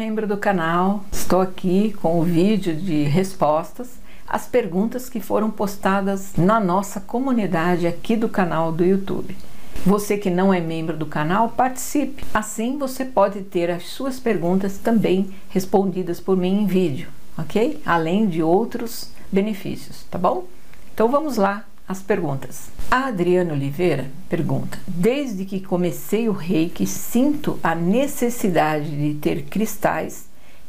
membro 0.00 0.26
do 0.26 0.38
canal, 0.38 1.04
estou 1.12 1.42
aqui 1.42 1.94
com 2.00 2.18
o 2.18 2.22
vídeo 2.22 2.74
de 2.74 3.02
respostas 3.02 3.98
às 4.26 4.46
perguntas 4.46 5.10
que 5.10 5.20
foram 5.20 5.50
postadas 5.50 6.32
na 6.38 6.58
nossa 6.58 7.00
comunidade 7.00 7.86
aqui 7.86 8.16
do 8.16 8.26
canal 8.26 8.72
do 8.72 8.82
YouTube. 8.82 9.36
Você 9.84 10.16
que 10.16 10.30
não 10.30 10.54
é 10.54 10.58
membro 10.58 10.96
do 10.96 11.04
canal, 11.04 11.50
participe. 11.50 12.24
Assim 12.32 12.78
você 12.78 13.04
pode 13.04 13.42
ter 13.42 13.70
as 13.70 13.88
suas 13.88 14.18
perguntas 14.18 14.78
também 14.78 15.34
respondidas 15.50 16.18
por 16.18 16.34
mim 16.34 16.62
em 16.62 16.66
vídeo, 16.66 17.10
ok? 17.36 17.78
Além 17.84 18.26
de 18.26 18.42
outros 18.42 19.10
benefícios, 19.30 20.04
tá 20.10 20.16
bom? 20.16 20.46
Então 20.94 21.10
vamos 21.10 21.36
lá 21.36 21.66
as 21.90 22.00
perguntas. 22.00 22.70
A 22.88 23.08
Adriana 23.08 23.52
Oliveira 23.52 24.06
pergunta: 24.28 24.78
Desde 24.86 25.44
que 25.44 25.60
comecei 25.60 26.28
o 26.28 26.32
reiki, 26.32 26.86
sinto 26.86 27.58
a 27.64 27.74
necessidade 27.74 28.96
de 28.96 29.18
ter 29.18 29.42
cristais 29.42 30.26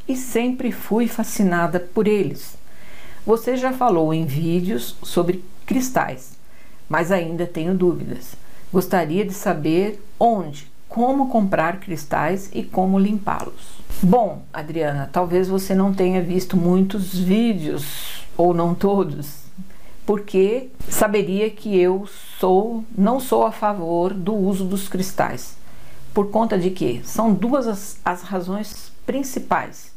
e 0.08 0.16
sempre 0.16 0.72
fui 0.72 1.08
fascinada 1.08 1.80
por 1.80 2.08
eles. 2.08 2.58
Você 3.24 3.56
já 3.56 3.72
falou 3.72 4.12
em 4.12 4.26
vídeos 4.26 4.98
sobre 5.04 5.46
cristais, 5.64 6.32
mas 6.90 7.12
ainda 7.12 7.46
tenho 7.46 7.76
dúvidas. 7.76 8.34
Gostaria 8.74 9.24
de 9.24 9.34
saber 9.34 10.04
onde, 10.20 10.72
como 10.90 11.30
comprar 11.30 11.80
cristais 11.80 12.50
e 12.52 12.64
como 12.64 12.98
limpá-los. 12.98 13.80
Bom, 14.02 14.42
Adriana, 14.52 15.08
talvez 15.14 15.48
você 15.48 15.76
não 15.76 15.94
tenha 15.94 16.20
visto 16.20 16.58
muitos 16.58 17.16
vídeos 17.16 18.26
ou 18.36 18.56
não 18.56 18.74
todos 18.74 19.41
porque 20.06 20.70
saberia 20.90 21.50
que 21.50 21.80
eu 21.80 22.08
sou 22.40 22.84
não 22.98 23.20
sou 23.20 23.46
a 23.46 23.52
favor 23.52 24.14
do 24.14 24.34
uso 24.34 24.66
dos 24.66 24.88
cristais. 24.88 25.56
Por 26.14 26.30
conta 26.30 26.58
de 26.58 26.70
que 26.72 27.02
são 27.06 27.34
duas 27.34 27.68
as, 27.68 27.98
as 28.04 28.22
razões 28.24 28.92
principais. 29.06 29.92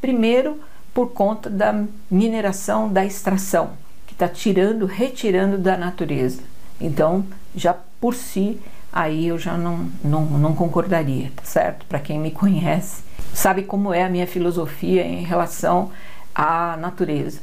Primeiro, 0.00 0.58
por 0.92 1.12
conta 1.12 1.48
da 1.48 1.84
mineração, 2.10 2.92
da 2.92 3.04
extração, 3.04 3.70
que 4.06 4.12
está 4.12 4.28
tirando, 4.28 4.86
retirando 4.86 5.56
da 5.58 5.76
natureza. 5.76 6.42
Então, 6.80 7.24
já 7.54 7.76
por 8.00 8.14
si, 8.14 8.58
aí 8.92 9.28
eu 9.28 9.38
já 9.38 9.56
não, 9.56 9.88
não, 10.02 10.24
não 10.24 10.54
concordaria, 10.54 11.30
tá 11.36 11.44
certo? 11.44 11.86
Para 11.86 12.00
quem 12.00 12.18
me 12.18 12.30
conhece, 12.30 13.02
sabe 13.32 13.62
como 13.62 13.92
é 13.94 14.02
a 14.02 14.08
minha 14.08 14.26
filosofia 14.26 15.04
em 15.04 15.22
relação 15.22 15.90
à 16.34 16.76
natureza. 16.76 17.40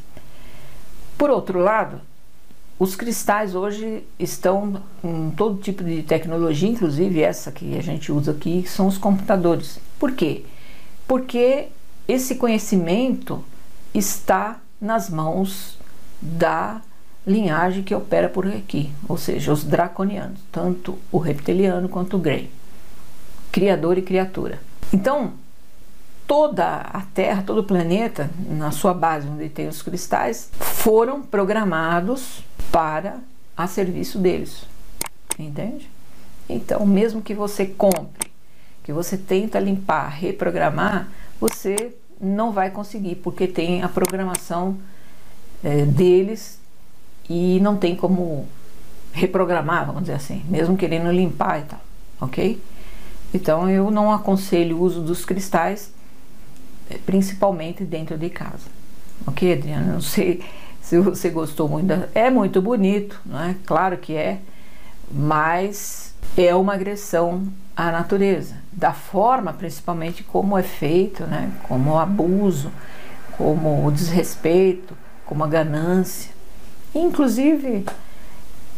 Por 1.17 1.29
outro 1.29 1.59
lado, 1.59 1.99
os 2.79 2.95
cristais 2.95 3.55
hoje 3.55 4.03
estão 4.19 4.81
em 5.03 5.31
todo 5.31 5.59
tipo 5.59 5.83
de 5.83 6.03
tecnologia, 6.03 6.69
inclusive 6.69 7.21
essa 7.21 7.51
que 7.51 7.75
a 7.75 7.81
gente 7.81 8.11
usa 8.11 8.31
aqui, 8.31 8.63
são 8.67 8.85
os 8.85 8.99
computadores. 8.99 9.79
Por 9.99 10.11
quê? 10.11 10.43
Porque 11.07 11.69
esse 12.07 12.35
conhecimento 12.35 13.43
está 13.93 14.59
nas 14.79 15.09
mãos 15.09 15.79
da 16.21 16.81
linhagem 17.25 17.83
que 17.83 17.95
opera 17.95 18.29
por 18.29 18.45
aqui, 18.47 18.91
ou 19.09 19.17
seja, 19.17 19.51
os 19.51 19.63
draconianos, 19.63 20.39
tanto 20.51 20.97
o 21.11 21.17
reptiliano 21.17 21.89
quanto 21.89 22.15
o 22.15 22.19
Grey, 22.19 22.49
criador 23.51 23.97
e 23.97 24.03
criatura. 24.03 24.59
Então, 24.93 25.33
toda 26.27 26.81
a 26.81 27.01
Terra, 27.13 27.41
todo 27.41 27.59
o 27.59 27.63
planeta, 27.63 28.29
na 28.49 28.69
sua 28.69 28.93
base 28.93 29.27
onde 29.27 29.47
tem 29.47 29.67
os 29.67 29.81
cristais, 29.81 30.51
foram 30.59 31.21
programados 31.21 32.43
para 32.71 33.19
a 33.55 33.65
serviço 33.65 34.19
deles. 34.19 34.67
Entende? 35.39 35.89
Então, 36.49 36.85
mesmo 36.85 37.21
que 37.21 37.33
você 37.33 37.65
compre, 37.65 38.29
que 38.83 38.91
você 38.91 39.17
tenta 39.17 39.59
limpar, 39.59 40.09
reprogramar, 40.09 41.09
você 41.39 41.95
não 42.19 42.51
vai 42.51 42.71
conseguir, 42.71 43.15
porque 43.15 43.47
tem 43.47 43.81
a 43.81 43.89
programação 43.89 44.77
é, 45.63 45.85
deles 45.85 46.59
e 47.29 47.59
não 47.61 47.77
tem 47.77 47.95
como 47.95 48.47
reprogramar, 49.13 49.85
vamos 49.85 50.01
dizer 50.01 50.13
assim, 50.13 50.43
mesmo 50.47 50.77
querendo 50.77 51.11
limpar 51.11 51.59
e 51.59 51.63
tal, 51.63 51.79
ok? 52.21 52.61
Então 53.33 53.69
eu 53.69 53.91
não 53.91 54.11
aconselho 54.11 54.77
o 54.77 54.81
uso 54.81 55.01
dos 55.01 55.25
cristais 55.25 55.91
principalmente 57.05 57.83
dentro 57.83 58.17
de 58.17 58.29
casa. 58.29 58.69
Ok, 59.25 59.53
Adriana? 59.53 59.93
Não 59.93 60.01
sei 60.01 60.43
se 60.81 60.99
você 60.99 61.29
gostou 61.29 61.67
muito. 61.67 61.91
É 62.13 62.29
muito 62.29 62.61
bonito, 62.61 63.19
não 63.25 63.43
é? 63.43 63.55
Claro 63.65 63.97
que 63.97 64.15
é, 64.15 64.39
mas 65.11 66.13
é 66.37 66.53
uma 66.55 66.73
agressão 66.73 67.47
à 67.75 67.91
natureza, 67.91 68.55
da 68.71 68.93
forma 68.93 69.53
principalmente 69.53 70.23
como 70.23 70.57
é 70.57 70.63
feito, 70.63 71.23
né? 71.25 71.51
Como 71.63 71.91
o 71.91 71.97
abuso, 71.97 72.71
como 73.37 73.85
o 73.85 73.91
desrespeito, 73.91 74.95
como 75.25 75.43
a 75.43 75.47
ganância. 75.47 76.31
Inclusive, 76.95 77.85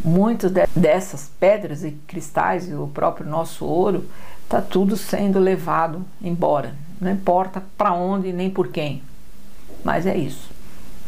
muitas 0.04 0.52
dessas 0.76 1.32
pedras 1.40 1.84
e 1.84 1.92
cristais 2.08 2.70
e 2.70 2.74
o 2.74 2.88
próprio 2.88 3.28
nosso 3.28 3.66
ouro 3.66 4.06
está 4.44 4.62
tudo 4.62 4.98
sendo 4.98 5.40
levado 5.40 6.04
embora. 6.22 6.74
Não 7.00 7.12
importa 7.12 7.64
para 7.78 7.94
onde 7.94 8.34
nem 8.34 8.50
por 8.50 8.70
quem. 8.70 9.02
Mas 9.84 10.06
é 10.06 10.18
isso. 10.18 10.50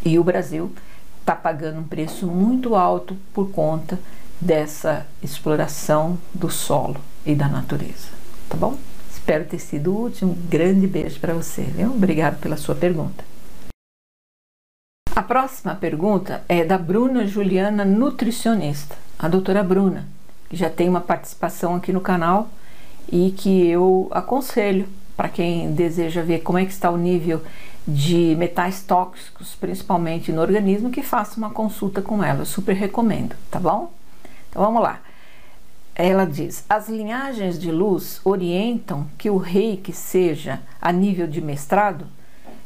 E 0.06 0.18
o 0.18 0.24
Brasil 0.24 0.72
está 1.20 1.36
pagando 1.36 1.80
um 1.80 1.84
preço 1.84 2.26
muito 2.28 2.76
alto 2.76 3.16
por 3.34 3.52
conta 3.52 4.00
dessa 4.40 5.06
exploração 5.22 6.18
do 6.34 6.50
solo 6.50 7.00
e 7.26 7.36
da 7.36 7.48
natureza. 7.48 8.10
Tá 8.50 8.58
bom? 8.58 8.78
Espero 9.12 9.46
ter 9.46 9.60
sido 9.60 9.96
útil. 9.98 10.30
Um 10.30 10.34
grande 10.50 10.88
beijo 10.88 11.20
para 11.20 11.34
você. 11.34 11.62
Viu? 11.62 11.92
Obrigado 11.92 12.40
pela 12.40 12.58
sua 12.58 12.74
pergunta. 12.74 13.24
A 15.16 15.22
próxima 15.22 15.76
pergunta 15.76 16.44
é 16.50 16.64
da 16.64 16.78
Bruna 16.78 17.28
Juliana, 17.28 17.86
nutricionista. 17.86 18.96
A 19.20 19.28
doutora 19.28 19.62
Bruna, 19.64 20.08
que 20.50 20.56
já 20.56 20.70
tem 20.70 20.90
uma 20.90 21.02
participação 21.02 21.76
aqui 21.76 21.94
no 21.94 22.02
canal 22.02 22.50
e 23.12 23.32
que 23.32 23.68
eu 23.68 24.08
aconselho 24.12 24.88
para 25.22 25.30
quem 25.30 25.72
deseja 25.72 26.24
ver 26.24 26.40
como 26.40 26.58
é 26.58 26.66
que 26.66 26.72
está 26.72 26.90
o 26.90 26.98
nível 26.98 27.44
de 27.88 28.36
metais 28.40 28.82
tóxicos, 28.82 29.54
principalmente 29.54 30.32
no 30.32 30.42
organismo, 30.42 30.90
que 30.90 31.04
faça 31.04 31.38
uma 31.38 31.52
consulta 31.52 32.02
com 32.02 32.24
ela. 32.24 32.40
Eu 32.40 32.46
super 32.48 32.76
recomendo, 32.76 33.36
tá 33.52 33.60
bom? 33.60 33.94
Então 34.50 34.64
vamos 34.64 34.82
lá. 34.82 35.00
Ela 35.94 36.26
diz: 36.26 36.66
as 36.68 36.90
linhagens 36.90 37.60
de 37.60 37.72
luz 37.72 38.20
orientam 38.24 39.06
que 39.16 39.30
o 39.30 39.38
reiki 39.38 39.94
seja 39.94 40.60
a 40.82 40.92
nível 40.92 41.28
de 41.28 41.40
mestrado? 41.40 42.08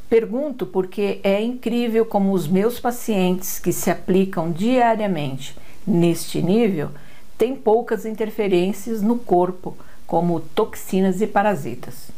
Pergunto 0.09 0.65
porque 0.65 1.19
é 1.25 1.41
incrível 1.41 2.05
como 2.05 2.31
os 2.31 2.47
meus 2.47 2.79
pacientes 2.79 3.59
que 3.59 3.73
se 3.73 3.91
aplicam 3.91 4.49
diariamente 4.49 5.57
neste 5.85 6.41
nível 6.41 6.91
têm 7.37 7.53
poucas 7.53 8.05
interferências 8.05 9.01
no 9.01 9.17
corpo, 9.17 9.75
como 10.07 10.39
toxinas 10.39 11.19
e 11.19 11.27
parasitas. 11.27 12.15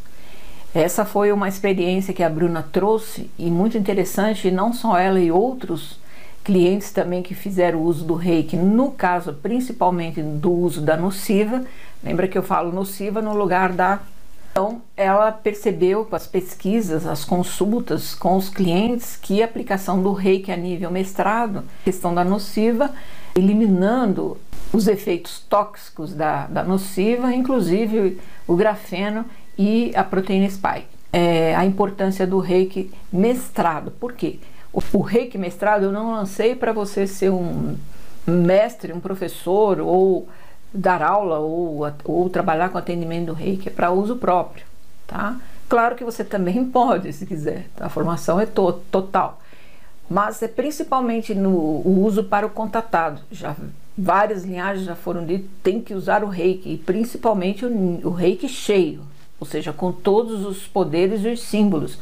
Essa 0.77 1.03
foi 1.03 1.31
uma 1.31 1.47
experiência 1.47 2.13
que 2.13 2.21
a 2.21 2.29
Bruna 2.29 2.61
trouxe 2.61 3.31
e 3.35 3.49
muito 3.49 3.79
interessante, 3.79 4.47
e 4.47 4.51
não 4.51 4.71
só 4.71 4.95
ela 4.95 5.19
e 5.19 5.31
outros 5.31 5.99
clientes 6.43 6.91
também 6.91 7.23
que 7.23 7.33
fizeram 7.33 7.81
uso 7.81 8.05
do 8.05 8.13
reiki, 8.13 8.55
no 8.55 8.91
caso 8.91 9.33
principalmente 9.33 10.21
do 10.21 10.51
uso 10.51 10.79
da 10.79 10.95
nociva. 10.95 11.65
Lembra 12.03 12.27
que 12.27 12.37
eu 12.37 12.43
falo 12.43 12.71
nociva 12.71 13.23
no 13.23 13.35
lugar 13.35 13.73
da. 13.73 14.01
Então, 14.51 14.79
ela 14.95 15.31
percebeu 15.31 16.07
as 16.11 16.27
pesquisas, 16.27 17.07
as 17.07 17.25
consultas 17.25 18.13
com 18.13 18.37
os 18.37 18.47
clientes, 18.47 19.17
que 19.19 19.41
a 19.41 19.45
aplicação 19.45 20.03
do 20.03 20.13
reiki 20.13 20.51
a 20.51 20.55
nível 20.55 20.91
mestrado, 20.91 21.63
questão 21.83 22.13
da 22.13 22.23
nociva, 22.23 22.91
eliminando 23.35 24.37
os 24.71 24.87
efeitos 24.87 25.43
tóxicos 25.49 26.13
da, 26.13 26.45
da 26.45 26.63
nociva, 26.63 27.33
inclusive 27.33 28.19
o 28.45 28.55
grafeno 28.55 29.25
e 29.57 29.91
a 29.95 30.03
proteína 30.03 30.49
spike. 30.49 30.87
É, 31.11 31.55
a 31.55 31.65
importância 31.65 32.27
do 32.27 32.39
reiki 32.39 32.91
mestrado. 33.11 33.91
Por 33.91 34.13
quê? 34.13 34.39
O, 34.73 34.81
o 34.93 35.01
reiki 35.01 35.37
mestrado 35.37 35.83
eu 35.85 35.91
não 35.91 36.11
lancei 36.11 36.55
para 36.55 36.71
você 36.73 37.07
ser 37.07 37.31
um 37.31 37.75
mestre, 38.25 38.93
um 38.93 38.99
professor 38.99 39.79
ou 39.79 40.27
dar 40.73 41.01
aula 41.01 41.39
ou, 41.39 41.81
ou 42.03 42.29
trabalhar 42.29 42.69
com 42.69 42.77
atendimento 42.77 43.27
do 43.27 43.33
reiki, 43.33 43.69
é 43.69 43.71
para 43.71 43.91
uso 43.91 44.17
próprio, 44.17 44.65
tá? 45.07 45.37
Claro 45.69 45.95
que 45.95 46.03
você 46.03 46.23
também 46.23 46.63
pode, 46.69 47.11
se 47.13 47.25
quiser, 47.25 47.67
tá? 47.75 47.85
a 47.85 47.89
formação 47.89 48.39
é 48.39 48.45
to 48.45 48.73
total, 48.91 49.39
mas 50.09 50.41
é 50.41 50.47
principalmente 50.47 51.33
no 51.33 51.49
o 51.49 52.03
uso 52.05 52.23
para 52.23 52.45
o 52.45 52.49
contatado. 52.49 53.21
Já 53.31 53.55
várias 53.97 54.43
linhagens 54.43 54.85
já 54.85 54.95
foram 54.95 55.25
ditas, 55.25 55.49
tem 55.63 55.81
que 55.81 55.93
usar 55.93 56.23
o 56.23 56.27
reiki, 56.27 56.77
principalmente 56.85 57.65
o, 57.65 58.07
o 58.07 58.11
reiki 58.11 58.47
cheio, 58.47 59.01
ou 59.39 59.47
seja, 59.47 59.71
com 59.71 59.91
todos 59.91 60.45
os 60.45 60.67
poderes 60.67 61.23
e 61.23 61.29
os 61.29 61.41
símbolos. 61.41 61.97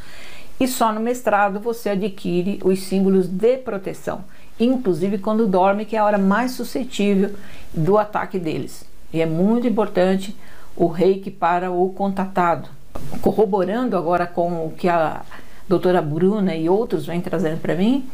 E 0.58 0.66
só 0.66 0.92
no 0.92 1.00
mestrado 1.00 1.60
você 1.60 1.90
adquire 1.90 2.58
os 2.64 2.80
símbolos 2.80 3.28
de 3.28 3.58
proteção, 3.58 4.24
inclusive 4.58 5.18
quando 5.18 5.46
dorme, 5.46 5.84
que 5.84 5.96
é 5.96 5.98
a 5.98 6.04
hora 6.04 6.18
mais 6.18 6.52
suscetível 6.52 7.34
do 7.74 7.98
ataque 7.98 8.38
deles. 8.38 8.84
E 9.12 9.20
é 9.20 9.26
muito 9.26 9.66
importante 9.66 10.34
o 10.74 10.86
reiki 10.86 11.30
para 11.30 11.70
o 11.70 11.90
contatado, 11.90 12.68
corroborando 13.20 13.96
agora 13.96 14.26
com 14.26 14.66
o 14.66 14.72
que 14.76 14.88
a 14.88 15.22
doutora 15.68 16.00
Bruna 16.00 16.54
e 16.54 16.68
outros 16.68 17.06
vêm 17.06 17.20
trazendo 17.20 17.60
para 17.60 17.74
mim, 17.74 18.08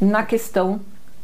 na 0.00 0.22
questão 0.22 0.80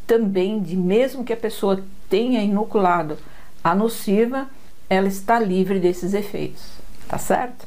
também 0.07 0.61
de 0.61 0.77
mesmo 0.77 1.25
que 1.25 1.33
a 1.33 1.37
pessoa 1.37 1.83
tenha 2.09 2.43
inoculado 2.43 3.17
a 3.63 3.75
nociva, 3.75 4.49
ela 4.89 5.09
está 5.09 5.39
livre 5.39 5.79
desses 5.79 6.15
efeitos, 6.15 6.63
tá 7.09 7.19
certo? 7.19 7.67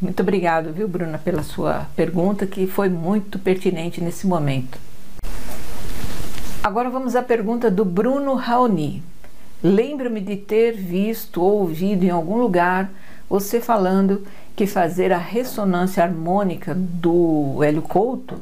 Muito 0.00 0.22
obrigado, 0.22 0.72
viu, 0.72 0.88
Bruna, 0.88 1.18
pela 1.18 1.42
sua 1.42 1.86
pergunta, 1.94 2.46
que 2.46 2.66
foi 2.66 2.88
muito 2.88 3.38
pertinente 3.38 4.00
nesse 4.00 4.26
momento. 4.26 4.78
Agora 6.62 6.88
vamos 6.88 7.14
à 7.14 7.22
pergunta 7.22 7.70
do 7.70 7.84
Bruno 7.84 8.34
Raoni. 8.34 9.02
Lembro-me 9.62 10.20
de 10.20 10.36
ter 10.36 10.72
visto 10.72 11.42
ou 11.42 11.60
ouvido 11.60 12.04
em 12.04 12.10
algum 12.10 12.38
lugar 12.38 12.90
você 13.28 13.60
falando 13.60 14.26
que 14.56 14.66
fazer 14.66 15.12
a 15.12 15.18
ressonância 15.18 16.02
harmônica 16.02 16.74
do 16.74 17.62
Hélio 17.62 17.82
Couto 17.82 18.40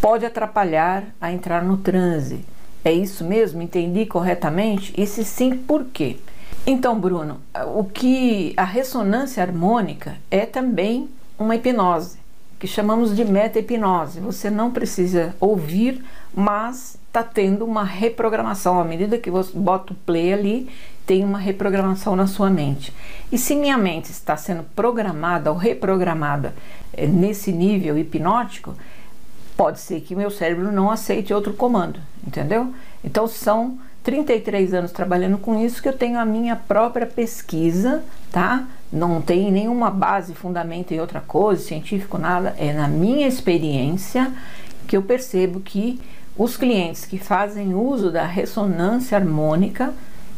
pode 0.00 0.24
atrapalhar 0.24 1.04
a 1.20 1.30
entrar 1.30 1.62
no 1.62 1.76
transe. 1.76 2.44
É 2.82 2.90
isso 2.90 3.22
mesmo? 3.24 3.60
Entendi 3.60 4.06
corretamente? 4.06 4.92
E 4.96 5.06
se 5.06 5.24
sim, 5.24 5.56
por 5.56 5.84
quê? 5.84 6.16
Então, 6.66 6.98
Bruno, 6.98 7.40
o 7.74 7.84
que 7.84 8.52
a 8.56 8.64
ressonância 8.64 9.42
harmônica 9.42 10.16
é 10.30 10.44
também 10.44 11.08
uma 11.38 11.56
hipnose, 11.56 12.18
que 12.58 12.66
chamamos 12.66 13.16
de 13.16 13.24
meta-hipnose. 13.24 14.20
Você 14.20 14.50
não 14.50 14.70
precisa 14.70 15.34
ouvir, 15.40 16.04
mas 16.34 16.98
está 17.06 17.22
tendo 17.22 17.64
uma 17.64 17.82
reprogramação. 17.82 18.78
À 18.78 18.84
medida 18.84 19.18
que 19.18 19.30
você 19.30 19.56
bota 19.56 19.94
o 19.94 19.96
play 19.96 20.32
ali, 20.32 20.70
tem 21.06 21.24
uma 21.24 21.38
reprogramação 21.38 22.14
na 22.14 22.26
sua 22.26 22.50
mente. 22.50 22.94
E 23.32 23.38
se 23.38 23.56
minha 23.56 23.78
mente 23.78 24.10
está 24.10 24.36
sendo 24.36 24.62
programada 24.76 25.50
ou 25.50 25.56
reprogramada 25.56 26.54
é, 26.92 27.06
nesse 27.06 27.50
nível 27.50 27.98
hipnótico, 27.98 28.76
pode 29.56 29.80
ser 29.80 30.02
que 30.02 30.14
meu 30.14 30.30
cérebro 30.30 30.70
não 30.70 30.90
aceite 30.90 31.34
outro 31.34 31.54
comando, 31.54 31.98
entendeu? 32.24 32.72
Então 33.02 33.26
são 33.26 33.78
33 34.02 34.74
anos 34.74 34.92
trabalhando 34.92 35.38
com 35.38 35.62
isso 35.62 35.82
que 35.82 35.88
eu 35.88 35.92
tenho 35.92 36.18
a 36.18 36.24
minha 36.24 36.56
própria 36.56 37.06
pesquisa, 37.06 38.02
tá? 38.32 38.66
Não 38.92 39.20
tem 39.20 39.52
nenhuma 39.52 39.90
base, 39.90 40.34
fundamento 40.34 40.92
em 40.92 41.00
outra 41.00 41.20
coisa, 41.20 41.62
científico, 41.62 42.18
nada. 42.18 42.54
É 42.58 42.72
na 42.72 42.88
minha 42.88 43.28
experiência 43.28 44.32
que 44.86 44.96
eu 44.96 45.02
percebo 45.02 45.60
que 45.60 46.00
os 46.36 46.56
clientes 46.56 47.04
que 47.04 47.18
fazem 47.18 47.74
uso 47.74 48.10
da 48.10 48.24
ressonância 48.24 49.18
harmônica, 49.18 49.92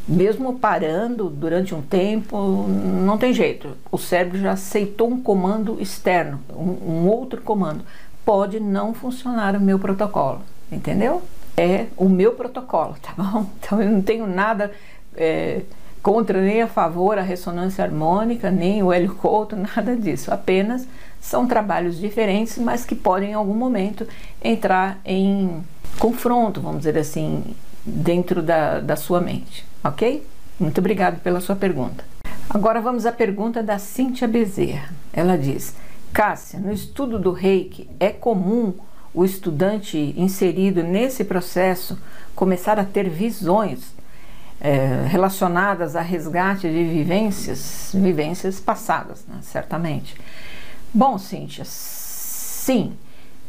mesmo 0.08 0.58
parando 0.58 1.30
durante 1.30 1.74
um 1.74 1.80
tempo, 1.80 2.66
não 2.66 3.16
tem 3.16 3.32
jeito. 3.32 3.76
O 3.90 3.96
cérebro 3.96 4.38
já 4.38 4.52
aceitou 4.52 5.08
um 5.08 5.22
comando 5.22 5.80
externo, 5.80 6.40
um, 6.50 6.90
um 6.90 7.08
outro 7.08 7.40
comando. 7.40 7.84
Pode 8.24 8.58
não 8.58 8.92
funcionar 8.92 9.54
o 9.54 9.60
meu 9.60 9.78
protocolo, 9.78 10.42
entendeu? 10.70 11.22
É 11.56 11.86
o 11.96 12.08
meu 12.08 12.32
protocolo, 12.32 12.96
tá 13.00 13.12
bom? 13.16 13.46
Então 13.60 13.80
eu 13.80 13.90
não 13.90 14.02
tenho 14.02 14.26
nada 14.26 14.72
é, 15.16 15.62
contra 16.02 16.40
nem 16.40 16.62
a 16.62 16.66
favor 16.66 17.18
a 17.18 17.22
ressonância 17.22 17.84
harmônica, 17.84 18.50
nem 18.50 18.82
o 18.82 18.92
Hélio 18.92 19.14
Couto, 19.14 19.56
nada 19.76 19.96
disso. 19.96 20.32
Apenas 20.32 20.86
são 21.20 21.46
trabalhos 21.46 21.98
diferentes, 21.98 22.58
mas 22.58 22.84
que 22.84 22.94
podem 22.94 23.30
em 23.30 23.34
algum 23.34 23.54
momento 23.54 24.06
entrar 24.42 24.98
em 25.04 25.62
confronto, 25.98 26.60
vamos 26.60 26.78
dizer 26.78 26.98
assim, 26.98 27.44
dentro 27.84 28.42
da, 28.42 28.80
da 28.80 28.96
sua 28.96 29.20
mente, 29.20 29.64
ok? 29.84 30.26
Muito 30.58 30.78
obrigado 30.78 31.20
pela 31.20 31.40
sua 31.40 31.56
pergunta. 31.56 32.04
Agora 32.48 32.80
vamos 32.80 33.06
à 33.06 33.12
pergunta 33.12 33.62
da 33.62 33.78
Cíntia 33.78 34.28
Bezerra. 34.28 34.90
Ela 35.12 35.38
diz: 35.38 35.74
Cássia, 36.12 36.58
no 36.58 36.72
estudo 36.72 37.18
do 37.18 37.32
reiki 37.32 37.88
é 37.98 38.10
comum 38.10 38.74
o 39.14 39.24
estudante 39.24 40.14
inserido 40.16 40.82
nesse 40.82 41.24
processo 41.24 41.98
começar 42.34 42.78
a 42.78 42.84
ter 42.84 43.08
visões 43.08 43.94
é, 44.60 45.04
relacionadas 45.06 45.96
a 45.96 46.00
resgate 46.00 46.68
de 46.68 46.84
vivências, 46.84 47.90
vivências 47.94 48.60
passadas, 48.60 49.24
né, 49.26 49.38
certamente. 49.42 50.16
Bom, 50.94 51.18
Cíntia, 51.18 51.64
sim, 51.66 52.92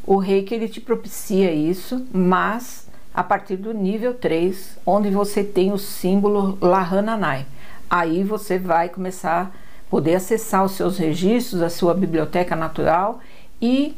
o 0.05 0.17
reiki 0.17 0.53
ele 0.53 0.67
te 0.67 0.81
propicia 0.81 1.51
isso, 1.53 2.05
mas 2.11 2.87
a 3.13 3.23
partir 3.23 3.57
do 3.57 3.73
nível 3.73 4.13
3, 4.13 4.79
onde 4.85 5.09
você 5.09 5.43
tem 5.43 5.71
o 5.71 5.77
símbolo 5.77 6.57
Lahananai. 6.59 7.45
Aí 7.89 8.23
você 8.23 8.57
vai 8.57 8.89
começar 8.89 9.41
a 9.41 9.89
poder 9.89 10.15
acessar 10.15 10.65
os 10.65 10.71
seus 10.71 10.97
registros, 10.97 11.61
a 11.61 11.69
sua 11.69 11.93
biblioteca 11.93 12.55
natural 12.55 13.19
e 13.61 13.95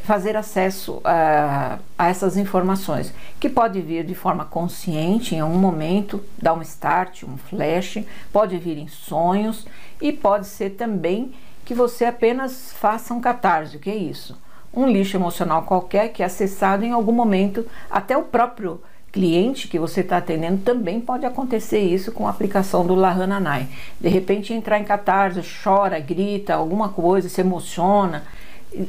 fazer 0.00 0.36
acesso 0.36 1.00
a, 1.04 1.78
a, 1.98 2.08
essas 2.08 2.36
informações, 2.36 3.12
que 3.38 3.48
pode 3.48 3.80
vir 3.80 4.04
de 4.04 4.14
forma 4.14 4.44
consciente 4.44 5.34
em 5.34 5.40
algum 5.40 5.58
momento, 5.58 6.24
dar 6.40 6.54
um 6.54 6.62
start, 6.62 7.24
um 7.24 7.36
flash, 7.36 7.98
pode 8.32 8.56
vir 8.58 8.78
em 8.78 8.88
sonhos 8.88 9.66
e 10.00 10.12
pode 10.12 10.46
ser 10.46 10.70
também 10.70 11.32
que 11.64 11.74
você 11.74 12.04
apenas 12.04 12.72
faça 12.72 13.14
um 13.14 13.20
catarse, 13.20 13.76
o 13.76 13.80
que 13.80 13.90
é 13.90 13.96
isso? 13.96 14.36
Um 14.74 14.86
lixo 14.86 15.16
emocional 15.16 15.62
qualquer 15.62 16.08
que 16.08 16.22
é 16.22 16.26
acessado 16.26 16.84
em 16.84 16.92
algum 16.92 17.12
momento, 17.12 17.66
até 17.90 18.16
o 18.16 18.22
próprio 18.22 18.80
cliente 19.12 19.68
que 19.68 19.78
você 19.78 20.00
está 20.00 20.16
atendendo 20.16 20.62
também 20.62 20.98
pode 20.98 21.26
acontecer 21.26 21.80
isso 21.80 22.10
com 22.10 22.26
a 22.26 22.30
aplicação 22.30 22.86
do 22.86 22.94
Lahananai. 22.94 23.68
De 24.00 24.08
repente 24.08 24.54
entrar 24.54 24.78
em 24.78 24.84
catarse, 24.84 25.42
chora, 25.62 26.00
grita, 26.00 26.54
alguma 26.54 26.88
coisa, 26.88 27.28
se 27.28 27.42
emociona, 27.42 28.24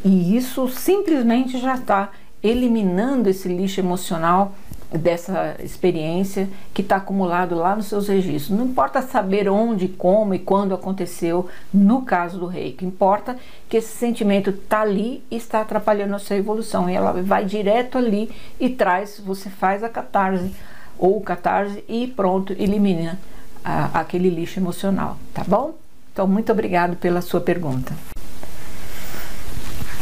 e 0.04 0.36
isso 0.36 0.68
simplesmente 0.70 1.60
já 1.60 1.76
está 1.76 2.12
eliminando 2.42 3.30
esse 3.30 3.48
lixo 3.48 3.80
emocional 3.80 4.54
dessa 4.92 5.56
experiência 5.60 6.48
que 6.74 6.82
está 6.82 6.98
acumulado 6.98 7.56
lá 7.56 7.76
nos 7.76 7.88
seus 7.88 8.08
registros. 8.08 8.56
Não 8.58 8.66
importa 8.66 9.02
saber 9.02 9.50
onde, 9.50 9.88
como 9.88 10.34
e 10.34 10.40
quando 10.40 10.76
aconteceu 10.76 11.48
no 11.74 12.04
caso 12.04 12.40
do 12.40 12.46
reiki, 12.46 12.86
importa 12.86 13.36
que 13.68 13.78
esse 13.78 13.96
sentimento 13.96 14.52
está 14.52 14.82
ali 14.82 15.24
e 15.32 15.38
está 15.38 15.62
atrapalhando 15.62 16.16
a 16.16 16.20
sua 16.20 16.36
evolução. 16.36 16.90
E 16.90 16.94
ela 16.94 17.12
vai 17.24 17.46
direto 17.46 17.98
ali 17.98 18.30
e 18.60 18.70
traz, 18.70 19.20
você 19.26 19.50
faz 19.50 19.84
a 19.84 19.90
catarse 19.90 20.54
ou 20.98 21.20
catarse 21.22 21.84
e 21.88 22.08
pronto, 22.08 22.54
elimina 22.54 23.20
a, 23.64 24.00
aquele 24.00 24.30
lixo 24.30 24.60
emocional, 24.60 25.18
tá 25.34 25.44
bom? 25.48 25.76
Então, 26.12 26.28
muito 26.28 26.52
obrigado 26.52 26.96
pela 26.98 27.22
sua 27.22 27.42
pergunta. 27.42 27.94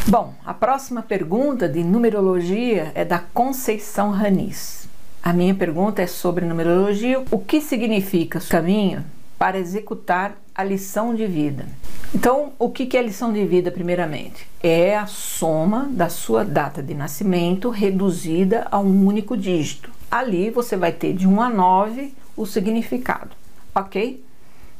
Bom, 0.07 0.33
a 0.43 0.53
próxima 0.53 1.03
pergunta 1.03 1.69
de 1.69 1.83
numerologia 1.83 2.91
é 2.95 3.05
da 3.05 3.19
Conceição 3.19 4.09
Ranis. 4.09 4.87
A 5.23 5.31
minha 5.31 5.53
pergunta 5.53 6.01
é 6.01 6.07
sobre 6.07 6.43
numerologia. 6.43 7.23
O 7.29 7.37
que 7.37 7.61
significa 7.61 8.39
o 8.39 8.47
caminho 8.47 9.05
para 9.37 9.59
executar 9.59 10.35
a 10.55 10.63
lição 10.63 11.13
de 11.13 11.27
vida? 11.27 11.65
Então, 12.13 12.51
o 12.57 12.69
que 12.69 12.97
é 12.97 13.01
lição 13.01 13.31
de 13.31 13.45
vida, 13.45 13.71
primeiramente? 13.71 14.47
É 14.61 14.97
a 14.97 15.05
soma 15.05 15.87
da 15.91 16.09
sua 16.09 16.43
data 16.43 16.81
de 16.81 16.95
nascimento 16.95 17.69
reduzida 17.69 18.67
a 18.71 18.79
um 18.79 19.05
único 19.05 19.37
dígito. 19.37 19.91
Ali 20.09 20.49
você 20.49 20.75
vai 20.75 20.91
ter 20.91 21.13
de 21.13 21.27
1 21.27 21.41
a 21.41 21.49
9 21.49 22.13
o 22.35 22.45
significado, 22.47 23.29
ok? 23.73 24.21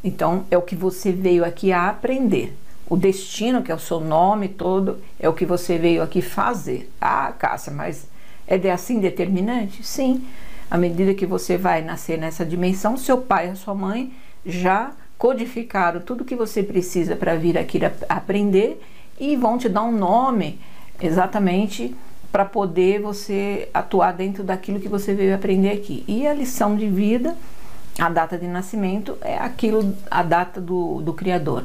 Então, 0.04 0.46
é 0.50 0.58
o 0.58 0.64
que 0.64 0.76
você 0.76 1.12
veio 1.12 1.46
aqui 1.46 1.72
a 1.72 1.88
aprender. 1.88 2.58
O 2.92 2.98
destino, 2.98 3.64
que 3.64 3.72
é 3.72 3.76
o 3.76 3.80
seu 3.80 4.02
nome 4.02 4.50
todo, 4.50 5.00
é 5.18 5.30
o 5.30 5.32
que 5.32 5.46
você 5.46 5.78
veio 5.78 6.04
aqui 6.04 6.22
fazer. 6.22 6.92
Ah, 7.00 7.32
Cássia, 7.32 7.72
mas 7.72 8.06
é 8.46 8.58
de 8.58 8.70
assim 8.70 9.00
determinante? 9.00 9.82
Sim. 9.82 10.26
À 10.70 10.78
medida 10.78 11.14
que 11.14 11.26
você 11.26 11.58
vai 11.58 11.82
nascer 11.82 12.18
nessa 12.18 12.46
dimensão, 12.46 12.98
seu 12.98 13.18
pai 13.18 13.50
e 13.50 13.56
sua 13.56 13.74
mãe 13.74 14.12
já 14.46 14.92
codificaram 15.18 16.02
tudo 16.02 16.26
que 16.26 16.36
você 16.36 16.62
precisa 16.62 17.16
para 17.16 17.34
vir 17.36 17.58
aqui 17.58 17.80
aprender 18.10 18.84
e 19.18 19.38
vão 19.38 19.58
te 19.58 19.70
dar 19.70 19.84
um 19.84 19.94
nome 19.94 20.60
exatamente 21.02 21.96
para 22.30 22.44
poder 22.44 23.00
você 23.00 23.70
atuar 23.74 24.12
dentro 24.12 24.44
daquilo 24.44 24.82
que 24.82 24.90
você 24.90 25.14
veio 25.14 25.34
aprender 25.34 25.72
aqui. 25.72 26.04
E 26.10 26.28
a 26.28 26.34
lição 26.34 26.76
de 26.76 26.90
vida, 26.90 27.38
a 27.98 28.10
data 28.10 28.38
de 28.38 28.48
nascimento, 28.48 29.18
é 29.22 29.38
aquilo, 29.38 29.96
a 30.12 30.22
data 30.22 30.60
do, 30.60 31.02
do 31.02 31.14
Criador. 31.14 31.64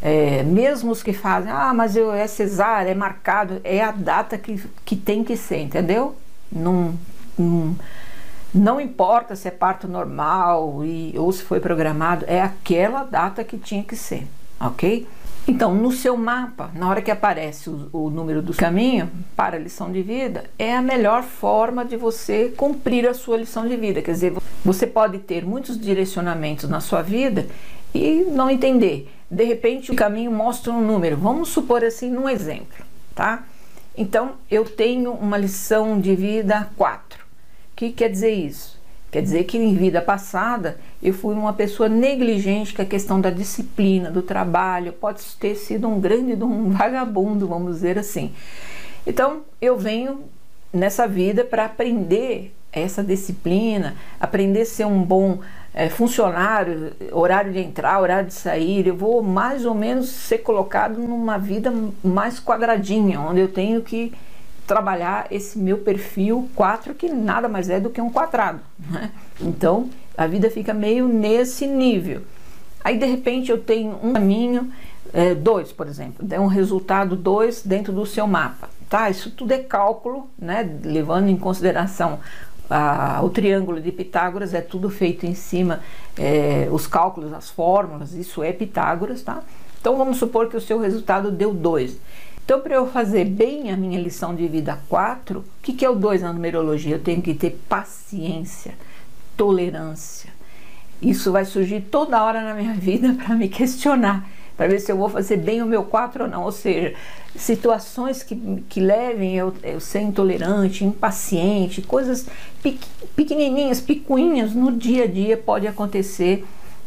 É, 0.00 0.42
mesmo 0.42 0.92
os 0.92 1.02
que 1.02 1.12
fazem, 1.12 1.50
ah, 1.50 1.72
mas 1.74 1.96
eu, 1.96 2.12
é 2.12 2.26
cesárea, 2.26 2.90
é 2.90 2.94
marcado, 2.94 3.60
é 3.64 3.82
a 3.82 3.90
data 3.90 4.36
que, 4.36 4.62
que 4.84 4.94
tem 4.94 5.24
que 5.24 5.36
ser, 5.36 5.58
entendeu? 5.58 6.14
Não, 6.52 6.94
não, 7.38 7.74
não 8.54 8.80
importa 8.80 9.34
se 9.34 9.48
é 9.48 9.50
parto 9.50 9.88
normal 9.88 10.84
e, 10.84 11.14
ou 11.16 11.32
se 11.32 11.42
foi 11.42 11.60
programado, 11.60 12.24
é 12.28 12.40
aquela 12.40 13.04
data 13.04 13.42
que 13.42 13.56
tinha 13.56 13.82
que 13.82 13.96
ser, 13.96 14.26
ok? 14.60 15.06
Então, 15.48 15.72
no 15.72 15.92
seu 15.92 16.16
mapa, 16.16 16.72
na 16.74 16.88
hora 16.88 17.00
que 17.00 17.10
aparece 17.10 17.70
o, 17.70 17.88
o, 17.92 18.10
número 18.10 18.42
do 18.42 18.52
caminho 18.52 19.08
para 19.36 19.56
a 19.56 19.60
lição 19.60 19.92
de 19.92 20.02
vida, 20.02 20.44
é 20.58 20.74
a 20.74 20.82
melhor 20.82 21.22
forma 21.22 21.84
de 21.84 21.96
você 21.96 22.52
cumprir 22.56 23.06
a 23.06 23.14
sua 23.14 23.36
lição 23.36 23.66
de 23.66 23.76
vida. 23.76 24.02
Quer 24.02 24.10
dizer, 24.10 24.32
você 24.64 24.88
pode 24.88 25.18
ter 25.18 25.44
muitos 25.44 25.80
direcionamentos 25.80 26.68
na 26.68 26.80
sua 26.80 27.00
vida 27.00 27.46
e 27.96 28.24
não 28.24 28.50
entender. 28.50 29.10
De 29.30 29.44
repente 29.44 29.90
o 29.90 29.96
caminho 29.96 30.30
mostra 30.30 30.72
um 30.72 30.80
número. 30.80 31.16
Vamos 31.16 31.48
supor 31.48 31.84
assim 31.84 32.10
num 32.10 32.28
exemplo, 32.28 32.84
tá? 33.14 33.44
Então 33.96 34.34
eu 34.50 34.64
tenho 34.64 35.12
uma 35.12 35.38
lição 35.38 35.98
de 36.00 36.14
vida 36.14 36.70
4. 36.76 37.20
O 37.20 37.76
que 37.76 37.90
quer 37.90 38.10
dizer 38.10 38.32
isso? 38.32 38.76
Quer 39.10 39.22
dizer 39.22 39.44
que 39.44 39.56
em 39.56 39.74
vida 39.74 40.02
passada 40.02 40.78
eu 41.02 41.14
fui 41.14 41.34
uma 41.34 41.52
pessoa 41.52 41.88
negligente 41.88 42.74
com 42.74 42.82
a 42.82 42.86
questão 42.86 43.20
da 43.20 43.30
disciplina, 43.30 44.10
do 44.10 44.20
trabalho, 44.20 44.92
pode 44.92 45.22
ter 45.40 45.54
sido 45.54 45.88
um 45.88 45.98
grande 46.00 46.34
um 46.44 46.70
vagabundo, 46.70 47.48
vamos 47.48 47.76
dizer 47.76 47.98
assim. 47.98 48.32
Então 49.06 49.42
eu 49.60 49.78
venho 49.78 50.24
nessa 50.72 51.06
vida 51.08 51.44
para 51.44 51.64
aprender 51.64 52.52
essa 52.72 53.02
disciplina, 53.02 53.96
aprender 54.20 54.62
a 54.62 54.66
ser 54.66 54.84
um 54.84 55.02
bom 55.02 55.38
é, 55.76 55.90
funcionário, 55.90 56.94
horário 57.12 57.52
de 57.52 57.58
entrar, 57.58 58.00
horário 58.00 58.28
de 58.28 58.34
sair, 58.34 58.86
eu 58.86 58.96
vou 58.96 59.22
mais 59.22 59.66
ou 59.66 59.74
menos 59.74 60.08
ser 60.08 60.38
colocado 60.38 60.98
numa 60.98 61.36
vida 61.36 61.70
mais 62.02 62.40
quadradinha, 62.40 63.20
onde 63.20 63.40
eu 63.40 63.48
tenho 63.48 63.82
que 63.82 64.10
trabalhar 64.66 65.26
esse 65.30 65.58
meu 65.58 65.76
perfil 65.76 66.48
4, 66.56 66.94
que 66.94 67.10
nada 67.10 67.46
mais 67.46 67.68
é 67.68 67.78
do 67.78 67.90
que 67.90 68.00
um 68.00 68.10
quadrado. 68.10 68.60
Né? 68.90 69.10
Então 69.38 69.90
a 70.16 70.26
vida 70.26 70.50
fica 70.50 70.72
meio 70.72 71.06
nesse 71.06 71.66
nível. 71.66 72.22
Aí 72.82 72.98
de 72.98 73.04
repente 73.04 73.50
eu 73.50 73.60
tenho 73.60 73.98
um 74.02 74.14
caminho 74.14 74.72
2, 75.42 75.70
é, 75.70 75.74
por 75.74 75.86
exemplo, 75.86 76.26
dá 76.26 76.40
um 76.40 76.46
resultado 76.46 77.14
2 77.14 77.62
dentro 77.62 77.92
do 77.92 78.06
seu 78.06 78.26
mapa. 78.26 78.70
Tá, 78.88 79.10
isso 79.10 79.30
tudo 79.30 79.52
é 79.52 79.58
cálculo, 79.58 80.30
né? 80.38 80.78
levando 80.82 81.28
em 81.28 81.36
consideração 81.36 82.20
a, 82.68 83.20
o 83.22 83.30
triângulo 83.30 83.80
de 83.80 83.92
Pitágoras, 83.92 84.54
é 84.54 84.60
tudo 84.60 84.90
feito 84.90 85.26
em 85.26 85.34
cima, 85.34 85.80
é, 86.18 86.68
os 86.70 86.86
cálculos, 86.86 87.32
as 87.32 87.50
fórmulas, 87.50 88.12
isso 88.12 88.42
é 88.42 88.52
Pitágoras, 88.52 89.22
tá? 89.22 89.42
Então 89.80 89.96
vamos 89.96 90.16
supor 90.16 90.48
que 90.48 90.56
o 90.56 90.60
seu 90.60 90.78
resultado 90.78 91.30
deu 91.30 91.54
2. 91.54 91.98
Então, 92.44 92.60
para 92.60 92.76
eu 92.76 92.86
fazer 92.86 93.24
bem 93.24 93.72
a 93.72 93.76
minha 93.76 94.00
lição 94.00 94.32
de 94.32 94.46
vida 94.46 94.78
4, 94.88 95.40
o 95.40 95.44
que, 95.60 95.72
que 95.72 95.84
é 95.84 95.90
o 95.90 95.96
2 95.96 96.22
na 96.22 96.32
numerologia? 96.32 96.94
Eu 96.94 97.02
tenho 97.02 97.20
que 97.20 97.34
ter 97.34 97.58
paciência, 97.68 98.74
tolerância. 99.36 100.30
Isso 101.02 101.32
vai 101.32 101.44
surgir 101.44 101.80
toda 101.82 102.22
hora 102.22 102.40
na 102.42 102.54
minha 102.54 102.74
vida 102.78 103.14
para 103.14 103.34
me 103.34 103.48
questionar, 103.48 104.28
para 104.56 104.68
ver 104.68 104.80
se 104.80 104.90
eu 104.90 104.96
vou 104.96 105.08
fazer 105.08 105.36
bem 105.36 105.62
o 105.62 105.66
meu 105.66 105.84
4 105.84 106.24
ou 106.24 106.30
não. 106.30 106.44
Ou 106.44 106.52
seja, 106.52 106.94
situações 107.34 108.22
que, 108.22 108.36
que 108.68 108.80
levem 108.80 109.36
eu, 109.36 109.52
eu 109.62 109.80
ser 109.80 110.00
intolerante, 110.00 110.84
impaciente, 110.84 111.82
coisas 111.82 112.26
pequenininhas, 113.14 113.80
picuinhas 113.80 114.54
no 114.54 114.72
dia 114.72 115.04
a 115.04 115.06
dia 115.06 115.36
pode 115.36 115.66
acontecer 115.66 116.44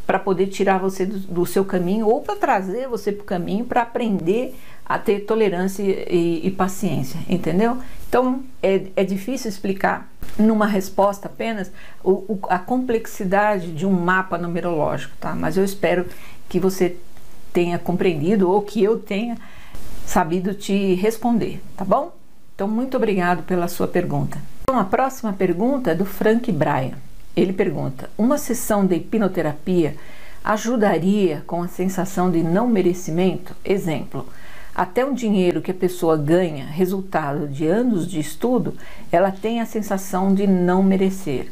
para 0.10 0.18
poder 0.18 0.48
tirar 0.48 0.80
você 0.80 1.06
do, 1.06 1.20
do 1.20 1.46
seu 1.46 1.64
caminho 1.64 2.08
ou 2.08 2.22
para 2.22 2.36
trazer 2.36 2.88
você 2.88 3.12
para 3.12 3.22
o 3.22 3.26
caminho 3.26 3.64
para 3.64 3.84
aprender 3.84 4.56
a 4.84 4.98
ter 4.98 5.20
tolerância 5.20 5.84
e, 5.84 6.48
e, 6.48 6.50
paciência, 6.50 7.20
entendeu? 7.30 7.78
Então 8.08 8.44
é, 8.64 8.88
é 8.96 9.04
difícil 9.04 9.48
explicar 9.48 10.10
numa 10.36 10.66
resposta 10.66 11.28
apenas 11.28 11.72
o, 12.04 12.12
o, 12.12 12.40
a 12.50 12.58
complexidade 12.58 13.72
de 13.72 13.86
um 13.86 13.92
mapa 13.92 14.36
numerológico, 14.36 15.14
tá? 15.20 15.36
Mas 15.36 15.58
eu 15.58 15.64
espero 15.64 16.08
que 16.50 16.60
você 16.60 16.98
tenha 17.52 17.80
compreendido 17.80 18.50
ou 18.50 18.62
que 18.62 18.84
eu 18.84 19.00
tenha 19.00 19.38
sabido 20.06 20.54
te 20.54 20.96
responder, 20.96 21.62
tá 21.78 21.86
bom? 21.86 22.12
Então, 22.56 22.68
muito 22.68 22.98
obrigado 22.98 23.44
pela 23.44 23.68
sua 23.68 23.88
pergunta. 23.88 24.38
Então, 24.64 24.78
a 24.78 24.84
próxima 24.84 25.32
pergunta 25.32 25.92
é 25.92 25.96
do 25.96 26.06
Frank 26.06 26.52
Bryan. 26.52 26.94
Ele 27.36 27.54
pergunta: 27.54 28.10
Uma 28.18 28.38
sessão 28.38 28.86
de 28.86 28.96
hipnoterapia 28.96 29.96
ajudaria 30.44 31.44
com 31.48 31.64
a 31.64 31.68
sensação 31.68 32.30
de 32.30 32.44
não 32.44 32.68
merecimento? 32.68 33.56
Exemplo, 33.64 34.28
até 34.76 35.06
o 35.06 35.14
dinheiro 35.14 35.62
que 35.62 35.72
a 35.72 35.74
pessoa 35.74 36.18
ganha, 36.18 36.66
resultado 36.66 37.48
de 37.48 37.68
anos 37.68 38.08
de 38.08 38.20
estudo, 38.20 38.76
ela 39.12 39.32
tem 39.32 39.60
a 39.62 39.66
sensação 39.66 40.34
de 40.34 40.48
não 40.48 40.82
merecer. 40.82 41.52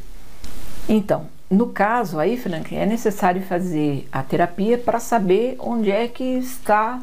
Então, 0.88 1.26
no 1.50 1.68
caso 1.68 2.18
aí, 2.18 2.36
Frank, 2.36 2.74
é 2.74 2.84
necessário 2.84 3.42
fazer 3.42 4.06
a 4.12 4.22
terapia 4.22 4.76
para 4.76 5.00
saber 5.00 5.56
onde 5.58 5.90
é 5.90 6.06
que 6.06 6.24
está 6.24 7.00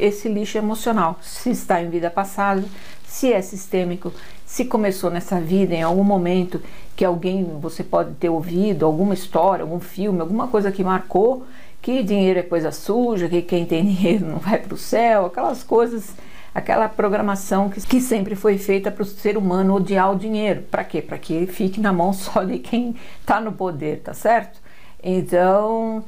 esse 0.00 0.28
lixo 0.28 0.58
emocional. 0.58 1.18
Se 1.20 1.50
está 1.50 1.82
em 1.82 1.90
vida 1.90 2.10
passada, 2.10 2.64
se 3.06 3.32
é 3.32 3.42
sistêmico, 3.42 4.12
se 4.46 4.64
começou 4.64 5.10
nessa 5.10 5.40
vida 5.40 5.74
em 5.74 5.82
algum 5.82 6.04
momento 6.04 6.62
que 6.94 7.04
alguém 7.04 7.44
você 7.60 7.82
pode 7.82 8.14
ter 8.14 8.28
ouvido, 8.28 8.86
alguma 8.86 9.14
história, 9.14 9.62
algum 9.62 9.80
filme, 9.80 10.20
alguma 10.20 10.48
coisa 10.48 10.70
que 10.70 10.84
marcou 10.84 11.46
que 11.80 12.02
dinheiro 12.02 12.40
é 12.40 12.42
coisa 12.42 12.70
suja, 12.70 13.28
que 13.28 13.42
quem 13.42 13.64
tem 13.64 13.84
dinheiro 13.86 14.26
não 14.26 14.38
vai 14.38 14.58
para 14.58 14.74
o 14.74 14.78
céu, 14.78 15.26
aquelas 15.26 15.62
coisas 15.62 16.14
aquela 16.58 16.88
programação 16.88 17.68
que, 17.68 17.80
que 17.80 18.00
sempre 18.00 18.34
foi 18.34 18.58
feita 18.58 18.90
para 18.90 19.02
o 19.02 19.06
ser 19.06 19.36
humano 19.36 19.74
odiar 19.74 20.12
o 20.12 20.18
dinheiro. 20.18 20.62
Para 20.70 20.84
quê? 20.84 21.00
Para 21.00 21.18
que 21.18 21.46
fique 21.46 21.80
na 21.80 21.92
mão 21.92 22.12
só 22.14 22.42
de 22.42 22.58
quem 22.58 22.94
está 23.20 23.40
no 23.40 23.52
poder, 23.52 24.00
tá 24.00 24.12
certo? 24.12 24.60
Então, 25.02 26.04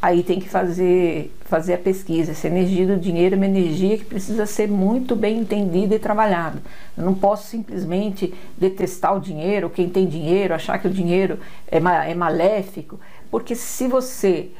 aí 0.00 0.22
tem 0.22 0.38
que 0.38 0.48
fazer, 0.48 1.34
fazer 1.44 1.74
a 1.74 1.78
pesquisa. 1.78 2.32
Essa 2.32 2.46
energia 2.46 2.86
do 2.86 2.96
dinheiro 2.96 3.34
é 3.34 3.36
uma 3.36 3.46
energia 3.46 3.98
que 3.98 4.04
precisa 4.04 4.46
ser 4.46 4.68
muito 4.68 5.16
bem 5.16 5.38
entendida 5.38 5.94
e 5.94 5.98
trabalhada. 5.98 6.62
Eu 6.96 7.04
não 7.04 7.14
posso 7.14 7.48
simplesmente 7.48 8.32
detestar 8.56 9.16
o 9.16 9.20
dinheiro, 9.20 9.68
quem 9.68 9.88
tem 9.88 10.06
dinheiro, 10.06 10.54
achar 10.54 10.78
que 10.78 10.86
o 10.86 10.90
dinheiro 10.90 11.38
é, 11.66 11.78
é 11.78 12.14
maléfico, 12.14 13.00
porque 13.30 13.56
se 13.56 13.88
você 13.88 14.50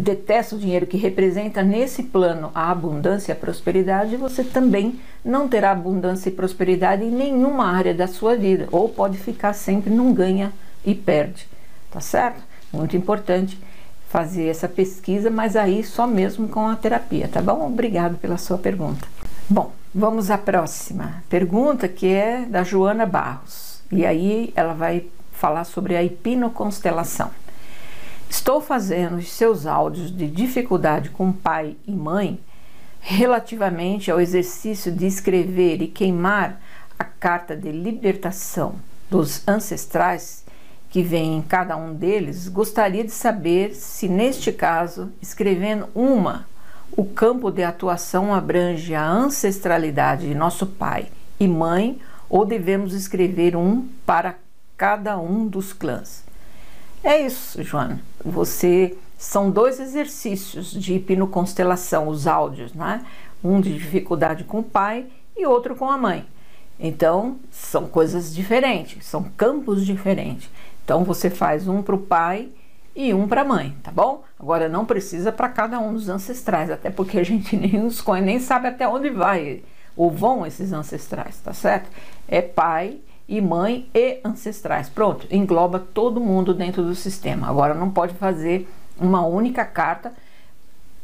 detesta 0.00 0.56
o 0.56 0.58
dinheiro 0.58 0.86
que 0.86 0.96
representa 0.96 1.62
nesse 1.62 2.02
plano 2.02 2.50
a 2.54 2.70
abundância 2.70 3.30
e 3.30 3.34
a 3.34 3.36
prosperidade, 3.36 4.16
você 4.16 4.42
também 4.42 5.00
não 5.24 5.48
terá 5.48 5.70
abundância 5.70 6.28
e 6.28 6.32
prosperidade 6.32 7.04
em 7.04 7.10
nenhuma 7.10 7.66
área 7.66 7.94
da 7.94 8.06
sua 8.06 8.36
vida, 8.36 8.68
ou 8.70 8.88
pode 8.88 9.18
ficar 9.18 9.52
sempre 9.52 9.90
num 9.90 10.12
ganha 10.12 10.52
e 10.84 10.94
perde, 10.94 11.48
tá 11.90 12.00
certo? 12.00 12.42
Muito 12.72 12.96
importante 12.96 13.58
fazer 14.08 14.46
essa 14.46 14.68
pesquisa, 14.68 15.30
mas 15.30 15.56
aí 15.56 15.82
só 15.82 16.06
mesmo 16.06 16.48
com 16.48 16.66
a 16.68 16.76
terapia, 16.76 17.28
tá 17.28 17.40
bom? 17.40 17.66
Obrigado 17.66 18.16
pela 18.18 18.36
sua 18.36 18.58
pergunta. 18.58 19.06
Bom, 19.48 19.72
vamos 19.94 20.30
à 20.30 20.38
próxima 20.38 21.22
pergunta 21.28 21.88
que 21.88 22.06
é 22.08 22.44
da 22.46 22.62
Joana 22.62 23.06
Barros. 23.06 23.80
E 23.90 24.04
aí 24.04 24.52
ela 24.56 24.74
vai 24.74 25.06
falar 25.32 25.64
sobre 25.64 25.96
a 25.96 26.02
hipnoconstelação. 26.02 27.30
Estou 28.28 28.60
fazendo 28.60 29.16
os 29.16 29.30
seus 29.30 29.66
áudios 29.66 30.14
de 30.14 30.26
dificuldade 30.28 31.10
com 31.10 31.32
pai 31.32 31.76
e 31.86 31.92
mãe 31.92 32.40
relativamente 33.00 34.10
ao 34.10 34.20
exercício 34.20 34.90
de 34.90 35.06
escrever 35.06 35.80
e 35.80 35.86
queimar 35.86 36.60
a 36.98 37.04
carta 37.04 37.56
de 37.56 37.70
libertação 37.70 38.76
dos 39.08 39.46
ancestrais 39.46 40.44
que 40.90 41.02
vem 41.02 41.36
em 41.36 41.42
cada 41.42 41.76
um 41.76 41.94
deles, 41.94 42.48
gostaria 42.48 43.04
de 43.04 43.10
saber 43.10 43.74
se, 43.74 44.08
neste 44.08 44.50
caso, 44.50 45.12
escrevendo 45.20 45.88
uma, 45.94 46.46
o 46.96 47.04
campo 47.04 47.50
de 47.50 47.62
atuação 47.62 48.34
abrange 48.34 48.94
a 48.94 49.06
ancestralidade 49.06 50.26
de 50.26 50.34
nosso 50.34 50.66
pai 50.66 51.08
e 51.38 51.46
mãe 51.46 52.00
ou 52.28 52.44
devemos 52.44 52.94
escrever 52.94 53.54
um 53.54 53.86
para 54.04 54.36
cada 54.76 55.18
um 55.18 55.46
dos 55.46 55.72
clãs. 55.72 56.24
É 57.04 57.20
isso, 57.20 57.62
Joana. 57.62 58.00
Você 58.26 58.96
são 59.16 59.50
dois 59.50 59.78
exercícios 59.78 60.72
de 60.72 60.94
hipnoconstelação, 60.94 62.08
os 62.08 62.26
áudios, 62.26 62.74
né? 62.74 63.04
Um 63.42 63.60
de 63.60 63.72
dificuldade 63.72 64.44
com 64.44 64.58
o 64.58 64.64
pai 64.64 65.06
e 65.36 65.46
outro 65.46 65.76
com 65.76 65.88
a 65.88 65.96
mãe. 65.96 66.26
Então, 66.78 67.36
são 67.50 67.86
coisas 67.86 68.34
diferentes, 68.34 69.06
são 69.06 69.22
campos 69.36 69.86
diferentes. 69.86 70.50
Então, 70.84 71.04
você 71.04 71.30
faz 71.30 71.68
um 71.68 71.82
para 71.82 71.94
o 71.94 71.98
pai 71.98 72.48
e 72.94 73.14
um 73.14 73.28
para 73.28 73.42
a 73.42 73.44
mãe, 73.44 73.76
tá 73.82 73.90
bom? 73.90 74.24
Agora, 74.38 74.68
não 74.68 74.84
precisa 74.84 75.30
para 75.30 75.48
cada 75.48 75.78
um 75.78 75.92
dos 75.94 76.08
ancestrais, 76.08 76.70
até 76.70 76.90
porque 76.90 77.18
a 77.18 77.24
gente 77.24 77.56
nem 77.56 77.84
os 77.84 78.00
conhece, 78.00 78.26
nem 78.26 78.40
sabe 78.40 78.68
até 78.68 78.86
onde 78.88 79.08
vai 79.08 79.62
ou 79.96 80.10
vão 80.10 80.44
esses 80.44 80.72
ancestrais, 80.72 81.40
tá 81.40 81.54
certo? 81.54 81.88
É 82.28 82.42
pai 82.42 82.98
e 83.28 83.40
mãe 83.40 83.88
e 83.94 84.20
ancestrais. 84.24 84.88
Pronto, 84.88 85.26
engloba 85.30 85.78
todo 85.78 86.20
mundo 86.20 86.54
dentro 86.54 86.82
do 86.82 86.94
sistema. 86.94 87.48
Agora 87.48 87.74
não 87.74 87.90
pode 87.90 88.14
fazer 88.14 88.68
uma 88.98 89.26
única 89.26 89.64
carta 89.64 90.12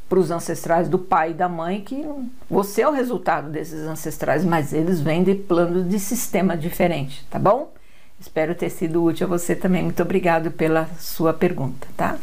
para 0.09 0.19
os 0.19 0.31
ancestrais 0.31 0.89
do 0.89 0.99
pai 0.99 1.31
e 1.31 1.35
da 1.35 1.49
mãe, 1.49 1.81
que 1.81 2.07
você 2.49 2.83
é 2.83 2.89
o 2.89 2.93
resultado 2.93 3.51
desses 3.51 3.87
ancestrais, 3.87 4.45
mas 4.45 4.73
eles 4.73 5.01
vêm 5.01 5.23
de 5.25 5.35
planos 5.35 5.89
de 5.89 5.99
sistema 5.99 6.55
diferente, 6.55 7.25
tá 7.31 7.39
bom? 7.39 7.73
Espero 8.21 8.55
ter 8.55 8.71
sido 8.71 9.03
útil 9.03 9.27
a 9.27 9.31
você 9.31 9.57
também. 9.57 9.83
Muito 9.83 10.03
obrigado 10.03 10.51
pela 10.51 10.87
sua 10.99 11.33
pergunta, 11.33 11.89
tá? 11.97 12.19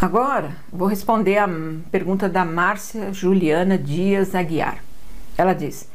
Agora 0.00 0.56
vou 0.70 0.86
responder 0.86 1.38
a 1.38 1.48
pergunta 1.90 2.28
da 2.28 2.44
Márcia 2.44 3.12
Juliana 3.12 3.78
Dias 3.78 4.34
Aguiar. 4.34 4.84
Ela 5.36 5.54
diz: 5.54 5.88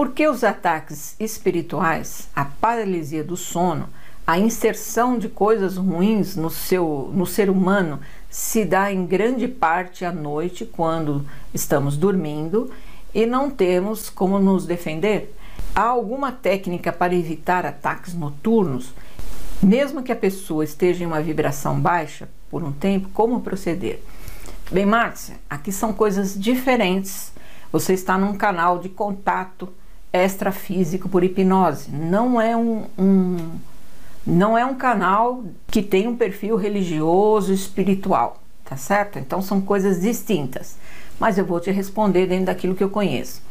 porque 0.00 0.26
os 0.26 0.42
ataques 0.42 1.14
espirituais, 1.20 2.26
a 2.34 2.42
paralisia 2.42 3.22
do 3.22 3.36
sono, 3.36 3.86
a 4.26 4.38
inserção 4.38 5.18
de 5.18 5.28
coisas 5.28 5.76
ruins 5.76 6.34
no, 6.36 6.48
seu, 6.48 7.10
no 7.12 7.26
ser 7.26 7.50
humano 7.50 8.00
se 8.30 8.64
dá 8.64 8.90
em 8.90 9.04
grande 9.04 9.46
parte 9.46 10.02
à 10.02 10.10
noite, 10.10 10.64
quando 10.64 11.26
estamos 11.52 11.98
dormindo 11.98 12.70
e 13.14 13.26
não 13.26 13.50
temos 13.50 14.08
como 14.08 14.38
nos 14.38 14.64
defender. 14.64 15.36
Há 15.74 15.82
alguma 15.82 16.32
técnica 16.32 16.90
para 16.90 17.14
evitar 17.14 17.66
ataques 17.66 18.14
noturnos? 18.14 18.94
Mesmo 19.62 20.02
que 20.02 20.12
a 20.12 20.16
pessoa 20.16 20.64
esteja 20.64 21.04
em 21.04 21.06
uma 21.06 21.20
vibração 21.20 21.78
baixa 21.78 22.26
por 22.50 22.64
um 22.64 22.72
tempo, 22.72 23.10
como 23.12 23.42
proceder? 23.42 24.00
Bem, 24.70 24.86
Márcia, 24.86 25.36
aqui 25.50 25.70
são 25.70 25.92
coisas 25.92 26.40
diferentes. 26.40 27.34
Você 27.70 27.92
está 27.92 28.16
num 28.16 28.34
canal 28.34 28.78
de 28.78 28.88
contato 28.88 29.68
extrafísico 30.12 31.08
por 31.08 31.22
hipnose. 31.24 31.90
Não 31.90 32.40
é 32.40 32.56
um, 32.56 32.84
um 32.98 33.58
não 34.26 34.56
é 34.56 34.64
um 34.64 34.74
canal 34.74 35.44
que 35.66 35.82
tem 35.82 36.06
um 36.06 36.16
perfil 36.16 36.56
religioso, 36.56 37.52
espiritual, 37.52 38.40
tá 38.64 38.76
certo? 38.76 39.18
Então 39.18 39.40
são 39.40 39.60
coisas 39.60 40.00
distintas. 40.00 40.76
Mas 41.18 41.38
eu 41.38 41.44
vou 41.44 41.60
te 41.60 41.70
responder 41.70 42.26
dentro 42.26 42.46
daquilo 42.46 42.74
que 42.74 42.84
eu 42.84 42.90
conheço. 42.90 43.42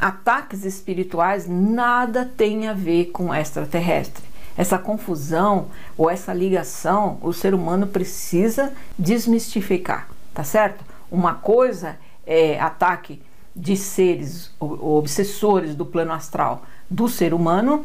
Ataques 0.00 0.64
espirituais 0.64 1.46
nada 1.48 2.30
tem 2.36 2.68
a 2.68 2.72
ver 2.72 3.06
com 3.06 3.34
extraterrestre. 3.34 4.24
Essa 4.56 4.78
confusão 4.78 5.66
ou 5.96 6.10
essa 6.10 6.32
ligação, 6.32 7.18
o 7.22 7.32
ser 7.32 7.54
humano 7.54 7.86
precisa 7.86 8.72
desmistificar 8.98 10.08
tá 10.38 10.44
certo? 10.44 10.84
Uma 11.10 11.34
coisa 11.34 11.96
é 12.24 12.60
ataque 12.60 13.20
de 13.58 13.76
seres 13.76 14.52
obsessores 14.60 15.74
do 15.74 15.84
plano 15.84 16.12
astral 16.12 16.62
do 16.88 17.08
ser 17.08 17.34
humano, 17.34 17.84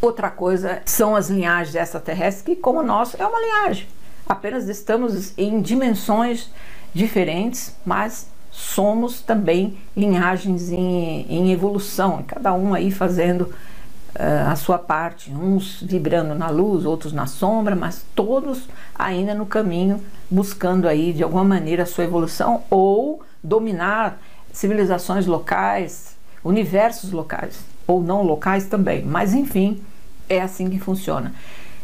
outra 0.00 0.30
coisa 0.30 0.80
são 0.86 1.16
as 1.16 1.28
linhagens 1.28 1.74
extraterrestres, 1.74 2.44
que, 2.44 2.56
como 2.56 2.82
nós, 2.82 3.14
é 3.18 3.26
uma 3.26 3.40
linhagem. 3.40 3.88
Apenas 4.26 4.68
estamos 4.68 5.36
em 5.36 5.60
dimensões 5.60 6.50
diferentes, 6.94 7.74
mas 7.84 8.28
somos 8.50 9.20
também 9.20 9.76
linhagens 9.96 10.70
em, 10.70 11.26
em 11.28 11.52
evolução, 11.52 12.22
cada 12.26 12.54
um 12.54 12.72
aí 12.72 12.92
fazendo 12.92 13.42
uh, 13.42 14.48
a 14.48 14.54
sua 14.54 14.78
parte, 14.78 15.32
uns 15.32 15.82
vibrando 15.82 16.34
na 16.34 16.48
luz, 16.48 16.86
outros 16.86 17.12
na 17.12 17.26
sombra, 17.26 17.74
mas 17.74 18.04
todos 18.14 18.68
ainda 18.94 19.34
no 19.34 19.44
caminho, 19.44 20.00
buscando 20.30 20.86
aí 20.86 21.12
de 21.12 21.24
alguma 21.24 21.44
maneira 21.44 21.82
a 21.82 21.86
sua 21.86 22.04
evolução 22.04 22.62
ou 22.70 23.20
dominar 23.42 24.18
civilizações 24.54 25.26
locais, 25.26 26.16
universos 26.42 27.10
locais 27.10 27.58
ou 27.86 28.02
não 28.02 28.22
locais 28.22 28.66
também, 28.66 29.04
mas 29.04 29.34
enfim, 29.34 29.82
é 30.28 30.40
assim 30.40 30.70
que 30.70 30.78
funciona. 30.78 31.34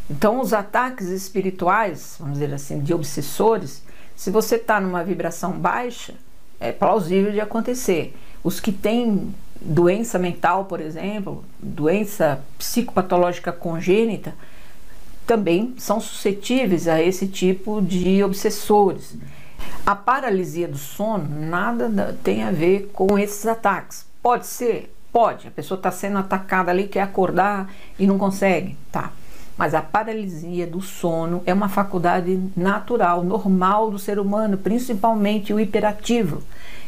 Então, 0.08 0.40
os 0.40 0.52
ataques 0.52 1.08
espirituais, 1.08 2.16
vamos 2.18 2.38
dizer 2.38 2.54
assim, 2.54 2.80
de 2.80 2.94
obsessores, 2.94 3.82
se 4.16 4.30
você 4.30 4.56
está 4.56 4.80
numa 4.80 5.04
vibração 5.04 5.52
baixa, 5.52 6.14
é 6.58 6.72
plausível 6.72 7.32
de 7.32 7.40
acontecer. 7.40 8.16
Os 8.42 8.60
que 8.60 8.72
têm 8.72 9.34
doença 9.60 10.18
mental, 10.18 10.64
por 10.64 10.80
exemplo, 10.80 11.44
doença 11.60 12.40
psicopatológica 12.58 13.52
congênita, 13.52 14.34
também 15.26 15.74
são 15.78 16.00
suscetíveis 16.00 16.88
a 16.88 17.00
esse 17.00 17.26
tipo 17.28 17.80
de 17.80 18.22
obsessores. 18.22 19.16
A 19.84 19.94
paralisia 19.94 20.68
do 20.68 20.78
sono 20.78 21.28
nada 21.28 22.18
tem 22.22 22.42
a 22.42 22.50
ver 22.50 22.90
com 22.92 23.18
esses 23.18 23.46
ataques. 23.46 24.06
Pode 24.22 24.46
ser? 24.46 24.94
Pode. 25.12 25.48
A 25.48 25.50
pessoa 25.50 25.76
está 25.76 25.90
sendo 25.90 26.18
atacada 26.18 26.70
ali, 26.70 26.86
quer 26.86 27.02
acordar 27.02 27.72
e 27.98 28.06
não 28.06 28.18
consegue. 28.18 28.76
Tá. 28.92 29.12
Mas 29.56 29.74
a 29.74 29.82
paralisia 29.82 30.66
do 30.66 30.80
sono 30.80 31.42
é 31.44 31.52
uma 31.52 31.68
faculdade 31.68 32.40
natural, 32.56 33.22
normal 33.22 33.90
do 33.90 33.98
ser 33.98 34.18
humano, 34.18 34.56
principalmente 34.56 35.52
o 35.52 35.60
hiperativo. 35.60 36.42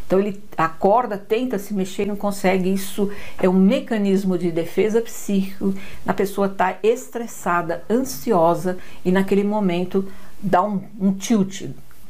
Então 0.07 0.21
ele 0.21 0.43
acorda, 0.57 1.17
tenta 1.19 1.59
se 1.59 1.75
mexer, 1.75 2.07
não 2.07 2.17
consegue. 2.17 2.73
Isso 2.73 3.11
é 3.39 3.49
um 3.49 3.53
mecanismo 3.53 4.39
de 4.39 4.51
defesa 4.51 5.01
psíquico. 5.01 5.75
A 6.07 6.13
pessoa 6.13 6.47
está 6.47 6.77
estressada, 6.83 7.83
ansiosa 7.91 8.79
e 9.05 9.11
naquele 9.11 9.45
momento 9.45 10.07
dá 10.41 10.63
um, 10.63 10.83
um 11.01 11.13
tilt, 11.13 11.63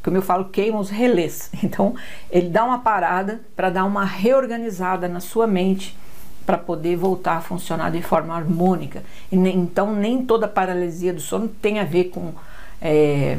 como 0.02 0.16
eu 0.16 0.22
falo, 0.22 0.46
queima 0.46 0.78
os 0.78 0.90
relés. 0.90 1.50
Então 1.62 1.94
ele 2.30 2.48
dá 2.48 2.64
uma 2.64 2.78
parada 2.78 3.40
para 3.56 3.70
dar 3.70 3.84
uma 3.84 4.04
reorganizada 4.04 5.08
na 5.08 5.20
sua 5.20 5.46
mente 5.46 5.96
para 6.44 6.58
poder 6.58 6.96
voltar 6.96 7.36
a 7.36 7.40
funcionar 7.40 7.90
de 7.90 8.02
forma 8.02 8.34
harmônica. 8.34 9.02
E, 9.30 9.36
então 9.36 9.94
nem 9.94 10.24
toda 10.24 10.48
paralisia 10.48 11.12
do 11.12 11.20
sono 11.20 11.48
tem 11.48 11.78
a 11.78 11.84
ver 11.84 12.04
com 12.04 12.32
é, 12.80 13.38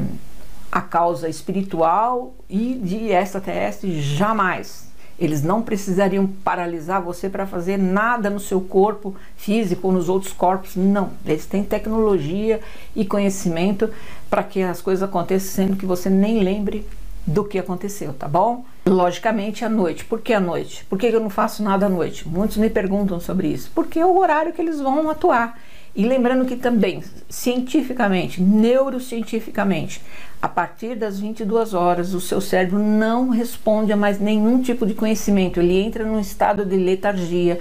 a 0.72 0.80
causa 0.80 1.28
espiritual 1.28 2.34
e 2.48 2.74
de 2.82 3.12
extraterrestre 3.12 4.00
jamais. 4.00 4.92
Eles 5.18 5.42
não 5.42 5.62
precisariam 5.62 6.26
paralisar 6.26 7.00
você 7.00 7.28
para 7.28 7.46
fazer 7.46 7.76
nada 7.76 8.28
no 8.28 8.40
seu 8.40 8.60
corpo 8.60 9.14
físico 9.36 9.88
ou 9.88 9.92
nos 9.92 10.08
outros 10.08 10.32
corpos. 10.32 10.74
Não. 10.76 11.10
Eles 11.24 11.46
têm 11.46 11.62
tecnologia 11.62 12.60
e 12.94 13.04
conhecimento 13.04 13.90
para 14.28 14.42
que 14.42 14.62
as 14.62 14.80
coisas 14.80 15.02
aconteçam 15.02 15.50
sendo 15.50 15.76
que 15.76 15.86
você 15.86 16.10
nem 16.10 16.42
lembre 16.42 16.86
do 17.26 17.44
que 17.44 17.58
aconteceu, 17.58 18.12
tá 18.12 18.28
bom? 18.28 18.64
Logicamente 18.86 19.64
à 19.64 19.68
noite. 19.68 20.04
Por 20.04 20.20
que 20.20 20.32
à 20.32 20.40
noite? 20.40 20.84
Por 20.86 20.98
que 20.98 21.06
eu 21.06 21.20
não 21.20 21.30
faço 21.30 21.62
nada 21.62 21.86
à 21.86 21.88
noite? 21.88 22.28
Muitos 22.28 22.56
me 22.56 22.68
perguntam 22.68 23.18
sobre 23.18 23.48
isso. 23.48 23.70
Porque 23.74 23.98
é 23.98 24.04
o 24.04 24.18
horário 24.18 24.52
que 24.52 24.60
eles 24.60 24.80
vão 24.80 25.08
atuar. 25.08 25.58
E 25.96 26.04
lembrando 26.04 26.44
que 26.44 26.56
também, 26.56 27.04
cientificamente, 27.28 28.42
neurocientificamente, 28.42 30.02
a 30.42 30.48
partir 30.48 30.96
das 30.96 31.20
22 31.20 31.72
horas, 31.72 32.14
o 32.14 32.20
seu 32.20 32.40
cérebro 32.40 32.80
não 32.80 33.28
responde 33.28 33.92
a 33.92 33.96
mais 33.96 34.18
nenhum 34.18 34.60
tipo 34.60 34.84
de 34.84 34.94
conhecimento, 34.94 35.60
ele 35.60 35.80
entra 35.80 36.04
num 36.04 36.18
estado 36.18 36.64
de 36.64 36.76
letargia. 36.76 37.60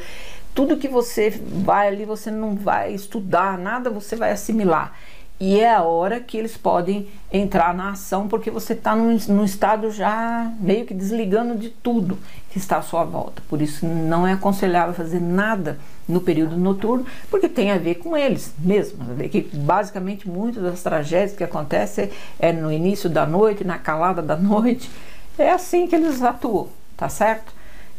Tudo 0.56 0.78
que 0.78 0.88
você 0.88 1.30
vai 1.30 1.88
ali, 1.88 2.06
você 2.06 2.32
não 2.32 2.56
vai 2.56 2.94
estudar, 2.94 3.58
nada 3.58 3.90
você 3.90 4.16
vai 4.16 4.32
assimilar. 4.32 4.94
E 5.40 5.60
é 5.60 5.74
a 5.74 5.84
hora 5.84 6.20
que 6.20 6.38
eles 6.38 6.58
podem 6.58 7.08
entrar 7.32 7.74
na 7.74 7.92
ação, 7.92 8.28
porque 8.28 8.50
você 8.50 8.74
está 8.74 8.96
num, 8.96 9.18
num, 9.28 9.44
estado 9.44 9.92
já 9.92 10.52
meio 10.60 10.86
que 10.86 10.94
desligando 10.94 11.56
de 11.56 11.70
tudo 11.70 12.18
que 12.50 12.58
está 12.58 12.78
à 12.78 12.82
sua 12.82 13.04
volta. 13.04 13.44
Por 13.48 13.62
isso, 13.62 13.86
não 13.86 14.26
é 14.26 14.34
aconselhável 14.34 14.94
fazer 14.94 15.20
nada 15.20 15.78
no 16.08 16.20
período 16.22 16.58
noturno, 16.58 17.06
porque 17.30 17.48
tem 17.48 17.72
a 17.72 17.78
ver 17.78 17.96
com 17.96 18.16
eles 18.16 18.54
mesmo. 18.60 19.00
Que 19.30 19.42
basicamente 19.54 20.28
muitas 20.28 20.64
das 20.64 20.84
tragédias 20.84 21.36
que 21.36 21.44
acontecem 21.44 22.10
é 22.40 22.52
no 22.52 22.72
início 22.72 23.10
da 23.10 23.26
noite, 23.26 23.64
na 23.64 23.78
calada 23.78 24.22
da 24.22 24.36
noite. 24.36 24.90
É 25.38 25.52
assim 25.52 25.88
que 25.88 25.96
eles 25.96 26.22
atuam, 26.22 26.68
tá 26.96 27.10
certo? 27.10 27.54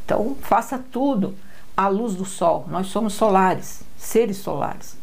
Então, 0.05 0.37
faça 0.43 0.79
tudo 0.93 1.35
à 1.77 1.89
luz 1.89 2.15
do 2.15 2.25
sol. 2.25 2.67
Nós 2.69 2.89
somos 2.89 3.15
solares, 3.15 3.83
seres 3.97 4.37
solares. 4.37 4.97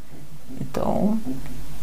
Então, 0.59 1.19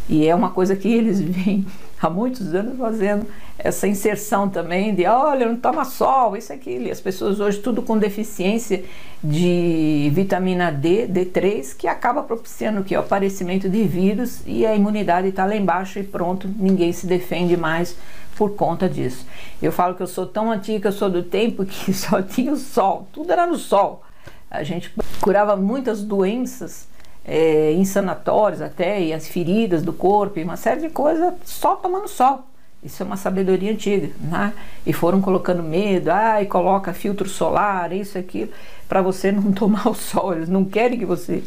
e 0.08 0.26
é 0.26 0.34
uma 0.34 0.50
coisa 0.50 0.76
que 0.76 0.88
eles 0.88 1.20
vêm 1.20 1.66
há 2.02 2.10
muitos 2.10 2.54
anos 2.54 2.78
fazendo 2.78 3.26
essa 3.58 3.88
inserção 3.88 4.48
também 4.48 4.94
de 4.94 5.04
olha, 5.06 5.46
não 5.46 5.56
toma 5.56 5.84
sol, 5.84 6.36
isso 6.36 6.52
aquilo. 6.52 6.86
E 6.86 6.90
as 6.90 7.00
pessoas 7.00 7.40
hoje 7.40 7.58
tudo 7.58 7.82
com 7.82 7.98
deficiência 7.98 8.84
de 9.22 10.10
vitamina 10.14 10.70
D, 10.70 11.08
D3, 11.08 11.76
que 11.76 11.88
acaba 11.88 12.22
propiciando 12.22 12.84
que 12.84 12.96
o 12.96 13.00
aparecimento 13.00 13.68
de 13.68 13.82
vírus 13.84 14.42
e 14.46 14.64
a 14.64 14.74
imunidade 14.74 15.28
está 15.28 15.44
lá 15.44 15.56
embaixo 15.56 15.98
e 15.98 16.04
pronto, 16.04 16.48
ninguém 16.56 16.92
se 16.92 17.06
defende 17.06 17.56
mais 17.56 17.96
por 18.36 18.54
conta 18.54 18.88
disso. 18.88 19.26
Eu 19.60 19.72
falo 19.72 19.96
que 19.96 20.02
eu 20.02 20.06
sou 20.06 20.24
tão 20.24 20.52
antiga, 20.52 20.88
eu 20.88 20.92
sou 20.92 21.10
do 21.10 21.24
tempo 21.24 21.64
que 21.64 21.92
só 21.94 22.22
tinha 22.22 22.52
o 22.52 22.56
sol, 22.56 23.08
tudo 23.12 23.32
era 23.32 23.46
no 23.46 23.56
sol. 23.56 24.04
A 24.50 24.62
gente 24.62 24.94
curava 25.20 25.56
muitas 25.56 26.02
doenças 26.02 26.88
é, 27.28 27.72
em 27.72 27.84
sanatórios 27.84 28.62
até, 28.62 29.02
e 29.02 29.12
as 29.12 29.28
feridas 29.28 29.82
do 29.82 29.92
corpo, 29.92 30.38
e 30.38 30.42
uma 30.42 30.56
série 30.56 30.80
de 30.80 30.88
coisas 30.88 31.34
só 31.44 31.76
tomando 31.76 32.08
sol. 32.08 32.44
Isso 32.82 33.02
é 33.02 33.06
uma 33.06 33.16
sabedoria 33.16 33.72
antiga, 33.72 34.10
né? 34.20 34.54
E 34.86 34.92
foram 34.92 35.20
colocando 35.20 35.62
medo, 35.62 36.10
ah, 36.10 36.40
e 36.40 36.46
coloca 36.46 36.94
filtro 36.94 37.28
solar, 37.28 37.92
isso, 37.92 38.16
aquilo, 38.16 38.50
para 38.88 39.02
você 39.02 39.30
não 39.30 39.50
tomar 39.52 39.88
o 39.88 39.94
sol. 39.94 40.32
Eles 40.34 40.48
não 40.48 40.64
querem 40.64 40.98
que 40.98 41.04
você 41.04 41.42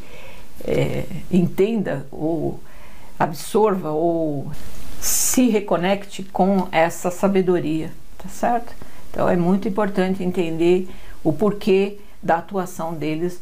é, 0.63 1.05
entenda 1.31 2.05
ou 2.11 2.59
absorva 3.17 3.91
ou 3.91 4.51
se 4.99 5.49
reconecte 5.49 6.21
com 6.23 6.67
essa 6.71 7.09
sabedoria, 7.09 7.91
tá 8.17 8.29
certo? 8.29 8.71
Então 9.09 9.27
é 9.27 9.35
muito 9.35 9.67
importante 9.67 10.23
entender 10.23 10.87
o 11.23 11.33
porquê 11.33 11.97
da 12.21 12.37
atuação 12.37 12.93
deles 12.93 13.41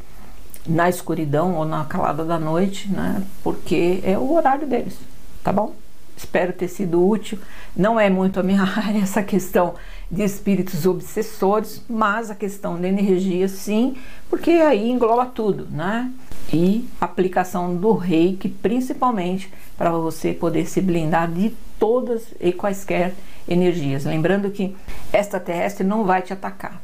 na 0.67 0.89
escuridão 0.89 1.55
ou 1.55 1.65
na 1.65 1.85
calada 1.85 2.23
da 2.23 2.39
noite, 2.39 2.89
né? 2.89 3.23
Porque 3.43 4.01
é 4.03 4.17
o 4.17 4.33
horário 4.33 4.67
deles, 4.67 4.97
tá 5.43 5.51
bom? 5.51 5.73
Espero 6.15 6.51
ter 6.51 6.67
sido 6.67 7.05
útil. 7.07 7.39
Não 7.75 7.99
é 7.99 8.09
muito 8.09 8.39
a 8.39 8.43
minha 8.43 8.63
área 8.75 8.99
essa 9.01 9.23
questão 9.23 9.75
de 10.11 10.23
espíritos 10.23 10.85
obsessores, 10.85 11.83
mas 11.87 12.29
a 12.29 12.35
questão 12.35 12.79
da 12.79 12.87
energia 12.87 13.47
sim, 13.47 13.95
porque 14.29 14.51
aí 14.51 14.89
engloba 14.89 15.25
tudo, 15.27 15.67
né? 15.69 16.11
E 16.51 16.87
aplicação 16.99 17.75
do 17.75 17.93
reiki, 17.93 18.49
principalmente 18.49 19.51
para 19.77 19.91
você 19.91 20.33
poder 20.33 20.65
se 20.65 20.81
blindar 20.81 21.31
de 21.31 21.53
todas 21.77 22.23
e 22.41 22.51
quaisquer 22.51 23.13
energias. 23.47 24.03
Lembrando 24.03 24.49
que 24.51 24.75
extraterrestre 25.13 25.85
não 25.85 26.03
vai 26.03 26.21
te 26.21 26.33
atacar. 26.33 26.81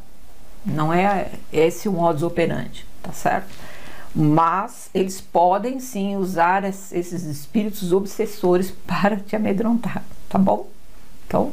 Não 0.65 0.93
é 0.93 1.29
esse 1.51 1.89
o 1.89 1.91
modus 1.91 2.23
operandi, 2.23 2.85
tá 3.05 3.13
certo? 3.13 3.47
Mas 4.13 4.89
eles 4.93 5.19
podem 5.21 5.79
sim 5.79 6.15
usar 6.15 6.63
esses 6.63 7.23
espíritos 7.23 7.91
obsessores 7.91 8.71
para 8.87 9.17
te 9.17 9.35
amedrontar, 9.35 10.03
tá 10.27 10.39
bom? 10.39 10.69
Então, 11.27 11.51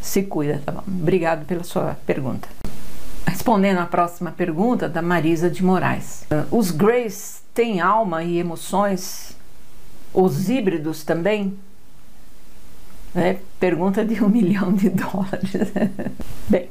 se 0.00 0.22
cuida, 0.22 0.62
tá 0.64 0.72
bom? 0.72 0.82
Obrigado 0.86 1.44
pela 1.44 1.64
sua 1.64 1.96
pergunta. 2.06 2.48
Respondendo 3.26 3.78
à 3.78 3.86
próxima 3.86 4.30
pergunta 4.30 4.88
da 4.88 5.02
Marisa 5.02 5.50
de 5.50 5.64
Moraes. 5.64 6.24
Os 6.50 6.70
Greys 6.70 7.42
têm 7.54 7.80
alma 7.80 8.22
e 8.22 8.38
emoções? 8.38 9.36
Os 10.12 10.48
híbridos 10.48 11.02
também? 11.02 11.56
É, 13.14 13.38
pergunta 13.58 14.04
de 14.04 14.22
um 14.22 14.28
milhão 14.30 14.72
de 14.72 14.90
dólares. 14.90 15.50
Bem, 16.48 16.68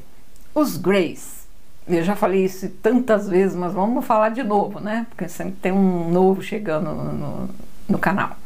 os 0.53 0.77
Greys, 0.77 1.40
eu 1.87 2.03
já 2.03 2.15
falei 2.15 2.45
isso 2.45 2.69
tantas 2.81 3.27
vezes, 3.27 3.55
mas 3.55 3.73
vamos 3.73 4.05
falar 4.05 4.29
de 4.29 4.43
novo, 4.43 4.79
né? 4.79 5.05
Porque 5.09 5.27
sempre 5.27 5.55
tem 5.61 5.71
um 5.71 6.09
novo 6.09 6.41
chegando 6.41 6.91
no, 6.93 7.13
no, 7.13 7.49
no 7.89 7.97
canal. 7.97 8.37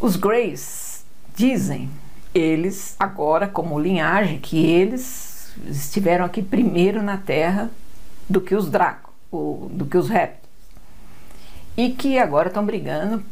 Os 0.00 0.16
Greys 0.16 1.04
dizem, 1.34 1.90
eles 2.34 2.94
agora 2.98 3.48
como 3.48 3.78
linhagem, 3.78 4.38
que 4.38 4.64
eles 4.64 5.52
estiveram 5.66 6.24
aqui 6.24 6.42
primeiro 6.42 7.02
na 7.02 7.16
Terra 7.16 7.70
do 8.28 8.40
que 8.40 8.54
os 8.54 8.70
Draco, 8.70 9.12
do 9.70 9.86
que 9.86 9.96
os 9.96 10.08
répteis. 10.08 10.44
E 11.76 11.90
que 11.90 12.18
agora 12.18 12.48
estão 12.48 12.64
brigando 12.64 13.22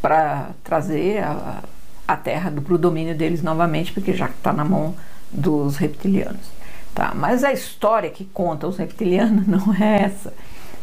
para 0.00 0.50
trazer 0.62 1.22
a, 1.22 1.62
a 2.06 2.16
Terra 2.16 2.50
para 2.50 2.74
o 2.74 2.78
domínio 2.78 3.16
deles 3.16 3.42
novamente, 3.42 3.92
porque 3.92 4.12
já 4.12 4.26
está 4.26 4.52
na 4.52 4.64
mão 4.64 4.94
dos 5.32 5.76
reptilianos. 5.76 6.56
Tá? 6.96 7.12
Mas 7.14 7.44
a 7.44 7.52
história 7.52 8.08
que 8.08 8.24
conta 8.24 8.66
os 8.66 8.78
reptilianos 8.78 9.44
não 9.46 9.74
é 9.74 10.04
essa. 10.04 10.32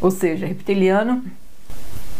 Ou 0.00 0.12
seja, 0.12 0.46
reptiliano 0.46 1.24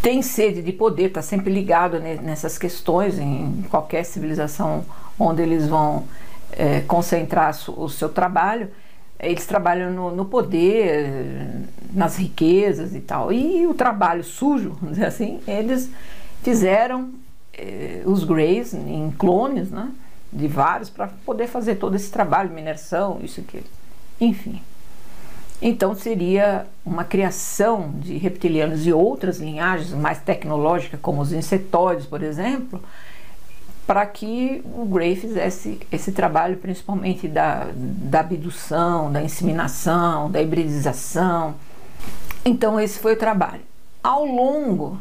tem 0.02 0.20
sede 0.20 0.60
de 0.62 0.72
poder, 0.72 1.04
está 1.04 1.22
sempre 1.22 1.52
ligado 1.52 2.00
nessas 2.00 2.58
questões, 2.58 3.20
em 3.20 3.64
qualquer 3.70 4.04
civilização 4.04 4.84
onde 5.16 5.42
eles 5.42 5.68
vão 5.68 6.04
é, 6.50 6.80
concentrar 6.80 7.56
o 7.68 7.88
seu 7.88 8.08
trabalho. 8.08 8.68
Eles 9.18 9.46
trabalham 9.46 9.92
no, 9.92 10.10
no, 10.10 10.24
poder, 10.24 11.62
nas 11.92 12.16
riquezas 12.16 12.96
e 12.96 13.00
tal. 13.00 13.32
E 13.32 13.64
o 13.64 13.74
trabalho 13.74 14.24
sujo, 14.24 14.70
vamos 14.80 14.96
dizer 14.96 15.06
assim, 15.06 15.40
eles 15.46 15.88
fizeram 16.42 17.10
eh, 17.56 18.02
os 18.04 18.24
Greys 18.24 18.74
em 18.74 19.10
clones, 19.16 19.70
né, 19.70 19.88
de 20.32 20.48
vários, 20.48 20.90
para 20.90 21.06
poder 21.24 21.46
fazer 21.46 21.76
todo 21.76 21.94
esse 21.94 22.10
trabalho 22.10 22.50
mineração, 22.50 23.20
isso 23.22 23.40
aqui. 23.40 23.62
Enfim. 24.20 24.60
Então 25.60 25.94
seria 25.94 26.66
uma 26.84 27.04
criação 27.04 27.92
de 27.96 28.18
reptilianos 28.18 28.86
e 28.86 28.92
outras 28.92 29.38
linhagens 29.38 29.92
mais 29.92 30.18
tecnológicas, 30.18 31.00
como 31.00 31.22
os 31.22 31.32
insetóides, 31.32 32.06
por 32.06 32.22
exemplo, 32.22 32.82
para 33.86 34.04
que 34.06 34.62
o 34.64 34.84
Grey 34.84 35.14
fizesse 35.16 35.80
esse 35.92 36.12
trabalho, 36.12 36.56
principalmente 36.56 37.28
da, 37.28 37.68
da 37.74 38.20
abdução, 38.20 39.12
da 39.12 39.22
inseminação, 39.22 40.30
da 40.30 40.40
hibridização. 40.40 41.54
Então, 42.44 42.80
esse 42.80 42.98
foi 42.98 43.14
o 43.14 43.18
trabalho. 43.18 43.62
Ao 44.02 44.24
longo 44.24 44.98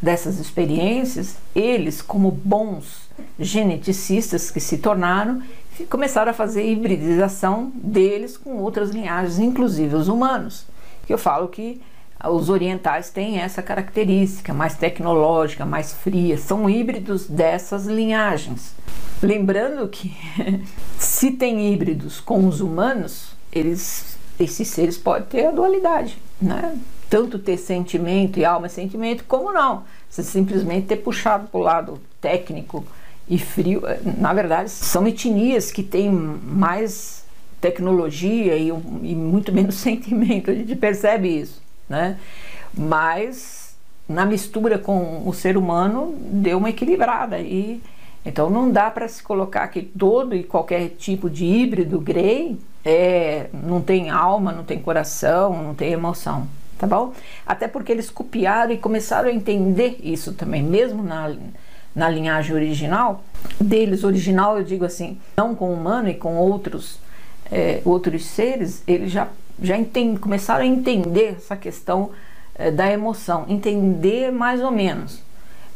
dessas 0.00 0.38
experiências, 0.38 1.36
eles, 1.54 2.02
como 2.02 2.30
bons 2.30 3.08
geneticistas 3.38 4.50
que 4.50 4.60
se 4.60 4.78
tornaram, 4.78 5.42
começaram 5.88 6.30
a 6.30 6.34
fazer 6.34 6.64
hibridização 6.64 7.72
deles 7.74 8.36
com 8.36 8.56
outras 8.58 8.90
linhagens, 8.90 9.38
inclusive 9.38 9.94
os 9.96 10.08
humanos. 10.08 10.66
Que 11.06 11.12
eu 11.12 11.18
falo 11.18 11.48
que 11.48 11.80
os 12.24 12.48
orientais 12.48 13.10
têm 13.10 13.38
essa 13.38 13.62
característica 13.62 14.54
mais 14.54 14.76
tecnológica, 14.76 15.66
mais 15.66 15.92
fria, 15.92 16.38
são 16.38 16.68
híbridos 16.68 17.26
dessas 17.26 17.86
linhagens. 17.86 18.74
Lembrando 19.22 19.88
que 19.88 20.14
se 20.98 21.32
tem 21.32 21.72
híbridos 21.72 22.20
com 22.20 22.46
os 22.46 22.60
humanos, 22.60 23.32
eles, 23.52 24.16
esses 24.38 24.68
seres 24.68 24.96
podem 24.96 25.26
ter 25.28 25.46
a 25.46 25.50
dualidade, 25.50 26.16
né? 26.40 26.76
tanto 27.12 27.38
ter 27.38 27.58
sentimento 27.58 28.38
e 28.38 28.44
alma 28.44 28.70
sentimento, 28.70 29.24
como 29.28 29.52
não. 29.52 29.84
Você 30.08 30.22
simplesmente 30.22 30.86
ter 30.86 30.96
puxado 30.96 31.46
para 31.46 31.60
o 31.60 31.62
lado 31.62 32.00
técnico 32.22 32.84
e 33.32 33.38
frio. 33.38 33.82
Na 34.18 34.34
verdade, 34.34 34.68
são 34.68 35.08
etnias 35.08 35.72
que 35.72 35.82
têm 35.82 36.10
mais 36.10 37.24
tecnologia 37.62 38.56
e, 38.56 38.68
e 38.68 39.14
muito 39.14 39.50
menos 39.50 39.76
sentimento. 39.80 40.50
A 40.50 40.54
gente 40.54 40.76
percebe 40.76 41.28
isso, 41.28 41.62
né? 41.88 42.18
Mas 42.76 43.74
na 44.06 44.26
mistura 44.26 44.78
com 44.78 45.26
o 45.26 45.32
ser 45.32 45.56
humano 45.56 46.14
deu 46.18 46.58
uma 46.58 46.68
equilibrada 46.68 47.38
e 47.38 47.80
então 48.24 48.50
não 48.50 48.70
dá 48.70 48.90
para 48.90 49.08
se 49.08 49.22
colocar 49.22 49.66
que 49.68 49.80
todo 49.82 50.34
e 50.34 50.44
qualquer 50.44 50.90
tipo 50.90 51.30
de 51.30 51.44
híbrido 51.44 51.98
grey 51.98 52.58
é, 52.84 53.46
não 53.52 53.80
tem 53.80 54.10
alma, 54.10 54.52
não 54.52 54.64
tem 54.64 54.78
coração, 54.78 55.62
não 55.62 55.74
tem 55.74 55.92
emoção 55.92 56.46
tá 56.78 56.86
bom? 56.86 57.12
Até 57.46 57.68
porque 57.68 57.92
eles 57.92 58.10
copiaram 58.10 58.72
e 58.72 58.76
começaram 58.76 59.28
a 59.28 59.32
entender 59.32 60.00
isso 60.02 60.32
também, 60.32 60.64
mesmo 60.64 61.00
na, 61.00 61.32
na 61.94 62.08
linhagem 62.08 62.54
original 62.54 63.22
deles, 63.60 64.04
original 64.04 64.58
eu 64.58 64.64
digo 64.64 64.84
assim, 64.84 65.18
não 65.36 65.54
com 65.54 65.72
humano 65.72 66.08
e 66.08 66.14
com 66.14 66.36
outros, 66.36 66.98
é, 67.50 67.80
outros 67.84 68.24
seres, 68.26 68.82
eles 68.86 69.10
já, 69.10 69.28
já 69.60 69.76
entend, 69.76 70.18
começaram 70.18 70.62
a 70.62 70.66
entender 70.66 71.36
essa 71.36 71.56
questão 71.56 72.10
é, 72.54 72.70
da 72.70 72.90
emoção, 72.90 73.44
entender 73.48 74.32
mais 74.32 74.60
ou 74.60 74.70
menos. 74.70 75.20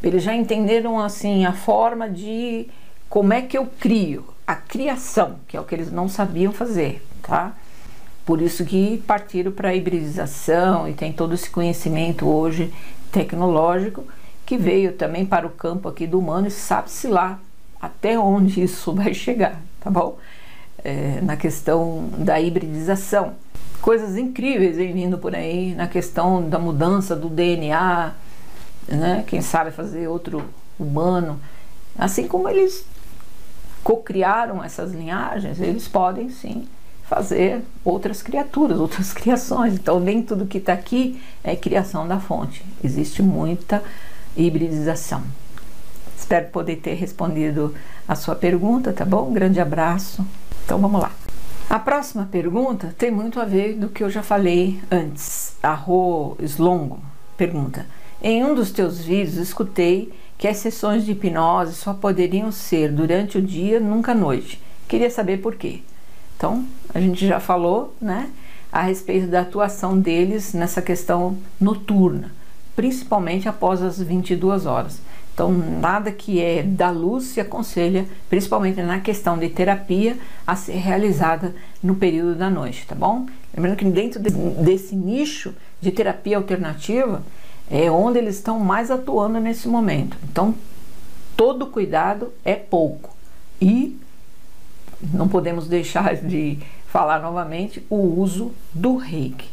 Eles 0.02 0.22
já 0.22 0.34
entenderam 0.34 1.00
assim 1.00 1.44
a 1.44 1.52
forma 1.52 2.08
de 2.08 2.68
como 3.08 3.32
é 3.32 3.42
que 3.42 3.56
eu 3.56 3.66
crio, 3.78 4.24
a 4.46 4.54
criação, 4.54 5.36
que 5.48 5.56
é 5.56 5.60
o 5.60 5.64
que 5.64 5.74
eles 5.74 5.90
não 5.90 6.08
sabiam 6.08 6.52
fazer, 6.52 7.04
tá? 7.22 7.54
Por 8.24 8.42
isso 8.42 8.64
que 8.64 9.02
partiram 9.06 9.52
para 9.52 9.68
a 9.68 9.74
hibridização 9.74 10.88
e 10.88 10.94
tem 10.94 11.12
todo 11.12 11.34
esse 11.34 11.48
conhecimento 11.48 12.26
hoje 12.26 12.72
tecnológico 13.12 14.04
que 14.46 14.56
veio 14.56 14.92
também 14.92 15.26
para 15.26 15.46
o 15.46 15.50
campo 15.50 15.88
aqui 15.88 16.06
do 16.06 16.18
humano 16.18 16.46
e 16.46 16.50
sabe-se 16.50 17.08
lá 17.08 17.38
até 17.82 18.18
onde 18.18 18.62
isso 18.62 18.92
vai 18.94 19.12
chegar, 19.12 19.60
tá 19.80 19.90
bom? 19.90 20.16
É, 20.84 21.20
na 21.20 21.36
questão 21.36 22.08
da 22.16 22.40
hibridização. 22.40 23.34
Coisas 23.82 24.16
incríveis 24.16 24.76
vem 24.76 24.92
vindo 24.92 25.18
por 25.18 25.34
aí 25.34 25.74
na 25.74 25.88
questão 25.88 26.48
da 26.48 26.58
mudança 26.58 27.16
do 27.16 27.28
DNA, 27.28 28.14
né? 28.88 29.24
Quem 29.26 29.42
sabe 29.42 29.72
fazer 29.72 30.08
outro 30.08 30.44
humano. 30.78 31.40
Assim 31.98 32.28
como 32.28 32.48
eles 32.48 32.86
cocriaram 33.82 34.62
essas 34.62 34.92
linhagens, 34.92 35.60
eles 35.60 35.88
podem 35.88 36.30
sim 36.30 36.68
fazer 37.08 37.62
outras 37.84 38.22
criaturas, 38.22 38.78
outras 38.78 39.12
criações. 39.14 39.74
Então, 39.74 39.98
nem 39.98 40.22
tudo 40.22 40.46
que 40.46 40.58
está 40.58 40.72
aqui 40.72 41.20
é 41.42 41.56
criação 41.56 42.06
da 42.06 42.18
fonte. 42.18 42.64
Existe 42.82 43.22
muita 43.22 43.82
hibridização. 44.36 45.22
Espero 46.16 46.48
poder 46.48 46.76
ter 46.76 46.94
respondido 46.94 47.74
a 48.06 48.14
sua 48.14 48.34
pergunta, 48.34 48.92
tá 48.92 49.04
bom? 49.04 49.28
Um 49.28 49.32
grande 49.32 49.60
abraço. 49.60 50.26
Então, 50.64 50.78
vamos 50.78 51.00
lá. 51.00 51.12
A 51.68 51.78
próxima 51.78 52.28
pergunta 52.30 52.94
tem 52.96 53.10
muito 53.10 53.40
a 53.40 53.44
ver 53.44 53.74
do 53.74 53.88
que 53.88 54.02
eu 54.04 54.10
já 54.10 54.22
falei 54.22 54.80
antes. 54.90 55.56
A 55.62 55.74
Rô 55.74 56.36
Slongo 56.40 57.00
pergunta: 57.36 57.86
Em 58.22 58.44
um 58.44 58.54
dos 58.54 58.70
teus 58.70 59.00
vídeos 59.00 59.36
escutei 59.36 60.12
que 60.38 60.46
as 60.46 60.58
sessões 60.58 61.04
de 61.04 61.12
hipnose 61.12 61.74
só 61.74 61.94
poderiam 61.94 62.52
ser 62.52 62.92
durante 62.92 63.38
o 63.38 63.42
dia, 63.42 63.80
nunca 63.80 64.12
à 64.12 64.14
noite. 64.14 64.60
Queria 64.86 65.10
saber 65.10 65.38
por 65.38 65.56
quê. 65.56 65.80
Então, 66.36 66.64
a 66.94 67.00
gente 67.00 67.26
já 67.26 67.40
falou, 67.40 67.94
né, 68.00 68.30
a 68.70 68.82
respeito 68.82 69.26
da 69.26 69.40
atuação 69.40 69.98
deles 69.98 70.52
nessa 70.52 70.82
questão 70.82 71.38
noturna, 71.60 72.30
principalmente 72.76 73.48
após 73.48 73.82
as 73.82 74.00
22 74.00 74.66
horas. 74.66 75.00
Então, 75.34 75.50
nada 75.52 76.12
que 76.12 76.40
é 76.40 76.62
da 76.62 76.90
luz 76.90 77.24
se 77.24 77.40
aconselha, 77.40 78.06
principalmente 78.30 78.80
na 78.82 79.00
questão 79.00 79.36
de 79.36 79.48
terapia, 79.48 80.16
a 80.46 80.54
ser 80.54 80.76
realizada 80.76 81.54
no 81.82 81.94
período 81.94 82.36
da 82.36 82.48
noite, 82.48 82.86
tá 82.86 82.94
bom? 82.94 83.26
Lembrando 83.54 83.76
que 83.76 83.84
dentro 83.84 84.20
desse 84.20 84.94
nicho 84.94 85.54
de 85.80 85.90
terapia 85.90 86.36
alternativa 86.36 87.22
é 87.70 87.90
onde 87.90 88.18
eles 88.18 88.36
estão 88.36 88.58
mais 88.60 88.90
atuando 88.90 89.40
nesse 89.40 89.68
momento. 89.68 90.16
Então, 90.30 90.54
todo 91.36 91.66
cuidado 91.66 92.32
é 92.44 92.54
pouco. 92.54 93.14
E 93.60 93.98
não 95.12 95.28
podemos 95.28 95.68
deixar 95.68 96.16
de 96.24 96.58
falar 96.86 97.20
novamente 97.20 97.84
o 97.90 97.96
uso 97.96 98.52
do 98.72 98.96
reiki 98.96 99.48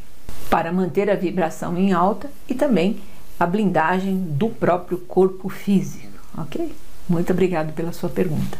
para 0.49 0.71
manter 0.71 1.09
a 1.09 1.15
vibração 1.15 1.77
em 1.77 1.91
alta 1.91 2.29
e 2.47 2.53
também 2.53 3.01
a 3.43 3.47
blindagem 3.47 4.17
do 4.17 4.47
próprio 4.49 4.97
corpo 4.97 5.49
físico, 5.49 6.08
ok? 6.38 6.73
Muito 7.10 7.34
obrigado 7.34 7.73
pela 7.73 7.91
sua 7.91 8.10
pergunta. 8.10 8.58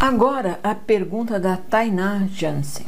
Agora 0.00 0.58
a 0.62 0.74
pergunta 0.74 1.38
da 1.38 1.56
Tainá 1.56 2.26
Jansen. 2.26 2.86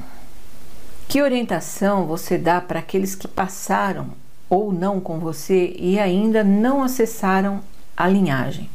Que 1.09 1.23
orientação 1.23 2.07
você 2.07 2.37
dá 2.37 2.61
para 2.61 2.81
aqueles 2.81 3.15
que 3.15 3.29
passaram 3.29 4.09
ou 4.51 4.73
não 4.73 5.01
com 5.01 5.21
você 5.21 5.75
e 5.79 5.99
ainda 5.99 6.43
não 6.43 6.83
acessaram 6.83 7.61
a 7.97 8.09
linhagem? 8.09 8.69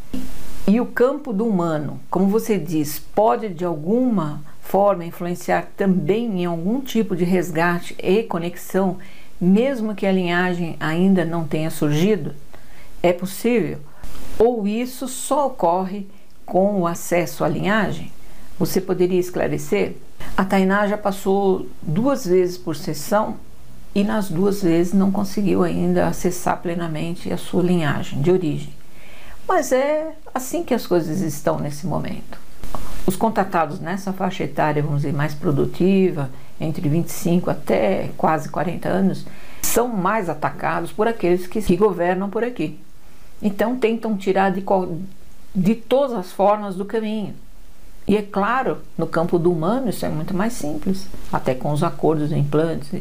E 0.66 0.80
o 0.80 0.86
campo 0.86 1.34
do 1.34 1.46
humano, 1.46 2.00
como 2.10 2.28
você 2.28 2.58
diz, 2.58 2.98
pode 2.98 3.50
de 3.50 3.66
alguma 3.66 4.42
forma 4.62 5.04
influenciar 5.04 5.68
também 5.76 6.42
em 6.42 6.46
algum 6.46 6.80
tipo 6.80 7.14
de 7.14 7.26
resgate 7.26 7.94
e 8.02 8.24
conexão, 8.24 8.98
mesmo 9.42 9.96
que 9.96 10.06
a 10.06 10.12
linhagem 10.12 10.78
ainda 10.80 11.26
não 11.26 11.46
tenha 11.46 11.72
surgido? 11.72 12.36
É 13.02 13.12
possível? 13.12 13.80
Ou 14.38 14.68
isso 14.68 15.08
só 15.08 15.48
ocorre 15.48 16.08
com 16.46 16.82
o 16.82 16.88
acesso 16.88 17.44
à 17.44 17.50
linhagem? 17.50 18.12
Você 18.60 18.80
poderia 18.80 19.20
esclarecer? 19.20 19.96
A 20.38 20.46
Tainá 20.46 20.88
já 20.88 20.98
passou 20.98 21.66
duas 21.82 22.26
vezes 22.26 22.58
por 22.58 22.76
sessão 22.76 23.38
e 23.96 24.04
nas 24.04 24.30
duas 24.30 24.62
vezes 24.62 24.94
não 24.94 25.12
conseguiu 25.12 25.64
ainda 25.64 26.08
acessar 26.08 26.62
plenamente 26.62 27.34
a 27.34 27.38
sua 27.38 27.64
linhagem 27.64 28.22
de 28.22 28.32
origem. 28.32 28.74
Mas 29.48 29.72
é 29.72 30.12
assim 30.34 30.64
que 30.64 30.74
as 30.74 30.86
coisas 30.86 31.22
estão 31.22 31.60
nesse 31.60 31.88
momento. 31.88 32.40
Os 33.06 33.16
contatados 33.16 33.80
nessa 33.80 34.14
faixa 34.14 34.44
etária, 34.44 34.84
vamos 34.84 35.02
dizer, 35.02 35.14
mais 35.14 35.34
produtiva, 35.34 36.30
entre 36.62 36.88
25 36.88 37.50
até 37.50 38.10
quase 38.16 38.48
40 38.50 38.88
anos, 38.88 39.26
são 39.62 39.88
mais 39.88 40.30
atacados 40.30 40.92
por 40.92 41.08
aqueles 41.08 41.48
que, 41.48 41.62
que 41.62 41.76
governam 41.76 42.30
por 42.30 42.44
aqui. 42.44 42.80
Então 43.42 43.78
tentam 43.78 44.16
tirar 44.16 44.52
de, 44.52 44.64
de 45.56 45.76
todas 45.76 46.16
as 46.16 46.32
formas 46.32 46.76
do 46.76 46.86
caminho. 46.86 47.34
E 48.08 48.16
é 48.16 48.22
claro, 48.22 48.80
no 48.98 49.08
campo 49.08 49.40
do 49.40 49.52
humano 49.52 49.90
isso 49.90 50.06
é 50.06 50.10
muito 50.10 50.34
mais 50.34 50.54
simples, 50.54 51.08
até 51.32 51.56
com 51.56 51.72
os 51.72 51.84
acordos 51.84 52.32
implantes. 52.32 52.92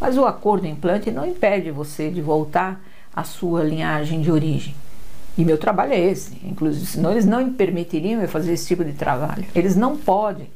Mas 0.00 0.16
o 0.16 0.24
acordo 0.24 0.66
implante 0.66 1.10
não 1.10 1.26
impede 1.26 1.70
você 1.70 2.10
de 2.10 2.20
voltar 2.20 2.80
à 3.14 3.24
sua 3.24 3.62
linhagem 3.62 4.20
de 4.20 4.30
origem. 4.30 4.74
E 5.36 5.44
meu 5.44 5.56
trabalho 5.56 5.92
é 5.92 5.98
esse, 5.98 6.38
inclusive, 6.44 6.86
senão 6.86 7.12
eles 7.12 7.24
não 7.24 7.42
me 7.42 7.52
permitiriam 7.52 8.20
eu 8.20 8.28
fazer 8.28 8.52
esse 8.52 8.66
tipo 8.66 8.84
de 8.84 8.92
trabalho. 8.92 9.44
Eles 9.54 9.74
não 9.74 9.96
podem 9.96 10.48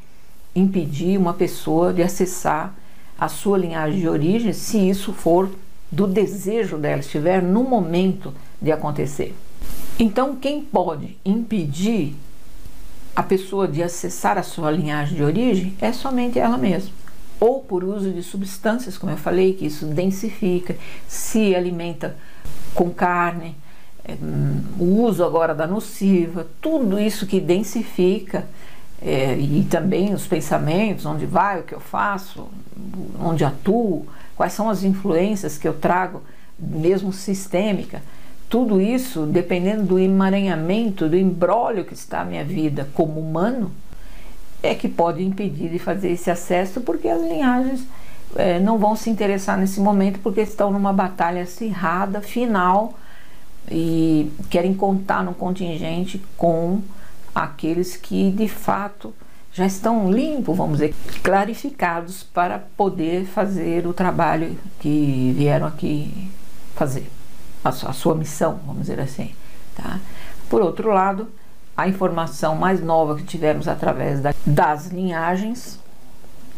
impedir 0.56 1.18
uma 1.18 1.34
pessoa 1.34 1.92
de 1.92 2.02
acessar 2.02 2.74
a 3.18 3.28
sua 3.28 3.58
linhagem 3.58 4.00
de 4.00 4.08
origem 4.08 4.52
se 4.52 4.78
isso 4.88 5.12
for 5.12 5.50
do 5.90 6.06
desejo 6.06 6.76
dela, 6.78 7.00
estiver 7.00 7.42
no 7.42 7.62
momento 7.62 8.34
de 8.60 8.72
acontecer. 8.72 9.34
Então, 9.98 10.36
quem 10.36 10.60
pode 10.60 11.16
impedir 11.24 12.14
a 13.14 13.22
pessoa 13.22 13.66
de 13.66 13.82
acessar 13.82 14.36
a 14.36 14.42
sua 14.42 14.70
linhagem 14.70 15.16
de 15.16 15.22
origem 15.22 15.74
é 15.80 15.92
somente 15.92 16.38
ela 16.38 16.58
mesma. 16.58 16.90
Ou 17.38 17.60
por 17.60 17.84
uso 17.84 18.10
de 18.10 18.22
substâncias, 18.22 18.98
como 18.98 19.12
eu 19.12 19.16
falei, 19.16 19.54
que 19.54 19.66
isso 19.66 19.86
densifica, 19.86 20.76
se 21.06 21.54
alimenta 21.54 22.16
com 22.74 22.90
carne, 22.90 23.56
é, 24.04 24.12
hum, 24.14 24.62
o 24.78 25.02
uso 25.02 25.24
agora 25.24 25.54
da 25.54 25.66
nociva, 25.66 26.46
tudo 26.60 26.98
isso 26.98 27.26
que 27.26 27.40
densifica 27.40 28.46
é, 29.00 29.36
e 29.36 29.66
também 29.70 30.14
os 30.14 30.26
pensamentos, 30.26 31.04
onde 31.04 31.26
vai, 31.26 31.60
o 31.60 31.64
que 31.64 31.74
eu 31.74 31.80
faço, 31.80 32.48
onde 33.20 33.44
atuo, 33.44 34.06
quais 34.34 34.52
são 34.52 34.68
as 34.68 34.82
influências 34.82 35.58
que 35.58 35.68
eu 35.68 35.74
trago, 35.74 36.22
mesmo 36.58 37.12
sistêmica. 37.12 38.02
Tudo 38.48 38.80
isso, 38.80 39.26
dependendo 39.26 39.82
do 39.82 39.98
emaranhamento, 39.98 41.08
do 41.08 41.16
embrólio 41.16 41.84
que 41.84 41.94
está 41.94 42.20
a 42.20 42.24
minha 42.24 42.44
vida 42.44 42.88
como 42.94 43.20
humano, 43.20 43.70
é 44.62 44.74
que 44.74 44.88
pode 44.88 45.22
impedir 45.22 45.70
de 45.70 45.78
fazer 45.78 46.10
esse 46.10 46.30
acesso, 46.30 46.80
porque 46.80 47.08
as 47.08 47.20
linhagens 47.20 47.86
é, 48.34 48.58
não 48.58 48.78
vão 48.78 48.96
se 48.96 49.10
interessar 49.10 49.58
nesse 49.58 49.80
momento, 49.80 50.20
porque 50.20 50.40
estão 50.40 50.70
numa 50.70 50.92
batalha 50.92 51.42
acirrada, 51.42 52.20
final, 52.20 52.94
e 53.70 54.30
querem 54.48 54.74
contar 54.74 55.24
no 55.24 55.34
contingente 55.34 56.22
com 56.36 56.80
aqueles 57.42 57.96
que 57.96 58.30
de 58.30 58.48
fato 58.48 59.12
já 59.52 59.66
estão 59.66 60.10
limpos, 60.10 60.56
vamos 60.56 60.78
dizer, 60.78 60.94
clarificados 61.22 62.22
para 62.22 62.58
poder 62.76 63.26
fazer 63.26 63.86
o 63.86 63.92
trabalho 63.92 64.56
que 64.80 65.32
vieram 65.36 65.66
aqui 65.66 66.30
fazer 66.74 67.10
a 67.64 67.72
sua, 67.72 67.90
a 67.90 67.92
sua 67.92 68.14
missão, 68.14 68.60
vamos 68.66 68.82
dizer 68.82 69.00
assim. 69.00 69.34
Tá? 69.74 70.00
Por 70.48 70.62
outro 70.62 70.90
lado, 70.90 71.28
a 71.76 71.86
informação 71.86 72.54
mais 72.54 72.82
nova 72.82 73.16
que 73.16 73.24
tivemos 73.24 73.68
através 73.68 74.20
da, 74.20 74.34
das 74.46 74.86
linhagens, 74.86 75.78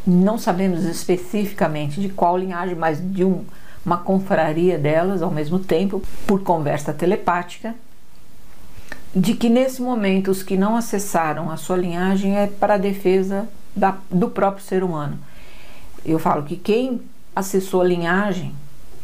não 0.07 0.39
sabemos 0.39 0.85
especificamente 0.85 2.01
de 2.01 2.09
qual 2.09 2.39
linhagem, 2.39 2.75
mas 2.75 3.01
de 3.01 3.25
um, 3.25 3.45
uma 3.85 3.99
confraria 3.99 4.79
delas 4.79 5.23
ao 5.23 5.31
mesmo 5.31 5.59
tempo, 5.59 6.03
por 6.27 6.43
conversa 6.43 6.93
telepática, 6.93 7.75
de 9.15 9.35
que 9.35 9.49
nesse 9.49 9.81
momento 9.81 10.31
os 10.31 10.43
que 10.43 10.57
não 10.57 10.77
acessaram 10.77 11.51
a 11.51 11.57
sua 11.57 11.77
linhagem 11.77 12.37
é 12.37 12.47
para 12.47 12.75
a 12.75 12.79
defesa 12.79 13.49
da, 13.75 13.97
do 14.11 14.29
próprio 14.29 14.65
ser 14.65 14.85
humano. 14.85 15.19
Eu 16.05 16.19
falo 16.19 16.43
que 16.43 16.57
quem 16.57 17.01
acessou 17.35 17.81
a 17.81 17.85
linhagem 17.85 18.55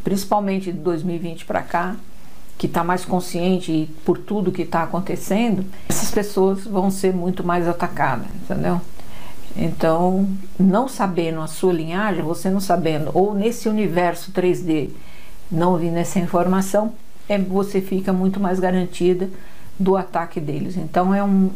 principalmente 0.05 0.71
de 0.71 0.79
2020 0.79 1.47
para 1.47 1.63
cá, 1.63 1.97
que 2.59 2.67
está 2.67 2.85
mais 2.85 3.05
consciente 3.05 3.89
por 4.05 4.19
tudo 4.19 4.53
que 4.53 4.63
está 4.63 4.83
acontecendo, 4.83 5.65
essas 5.89 6.11
pessoas 6.11 6.65
vão 6.65 6.91
ser 6.91 7.13
muito 7.13 7.43
mais 7.43 7.67
atacadas, 7.67 8.27
entendeu? 8.35 8.81
Então, 9.57 10.29
não 10.59 10.87
sabendo 10.87 11.41
a 11.41 11.47
sua 11.47 11.73
linhagem, 11.73 12.23
você 12.23 12.51
não 12.51 12.61
sabendo, 12.61 13.11
ou 13.15 13.35
nesse 13.35 13.69
universo 13.69 14.31
3D, 14.31 14.91
não 15.51 15.77
vindo 15.77 15.97
essa 15.97 16.19
informação, 16.19 16.93
é, 17.29 17.39
você 17.39 17.81
fica 17.81 18.13
muito 18.13 18.39
mais 18.39 18.61
garantida 18.61 19.31
do 19.79 19.97
ataque 19.97 20.41
deles. 20.41 20.77
Então, 20.77 21.15
é 21.15 21.23
um, 21.23 21.51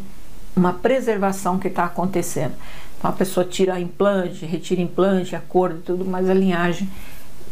uma 0.56 0.72
preservação 0.72 1.58
que 1.58 1.68
está 1.68 1.84
acontecendo. 1.84 2.54
Então, 2.98 3.10
a 3.10 3.14
pessoa 3.14 3.46
tira 3.46 3.78
implante, 3.78 4.44
retira 4.44 4.80
implante, 4.80 5.36
acordo 5.36 5.78
e 5.78 5.82
tudo, 5.82 6.04
mas 6.04 6.28
a 6.28 6.34
linhagem 6.34 6.88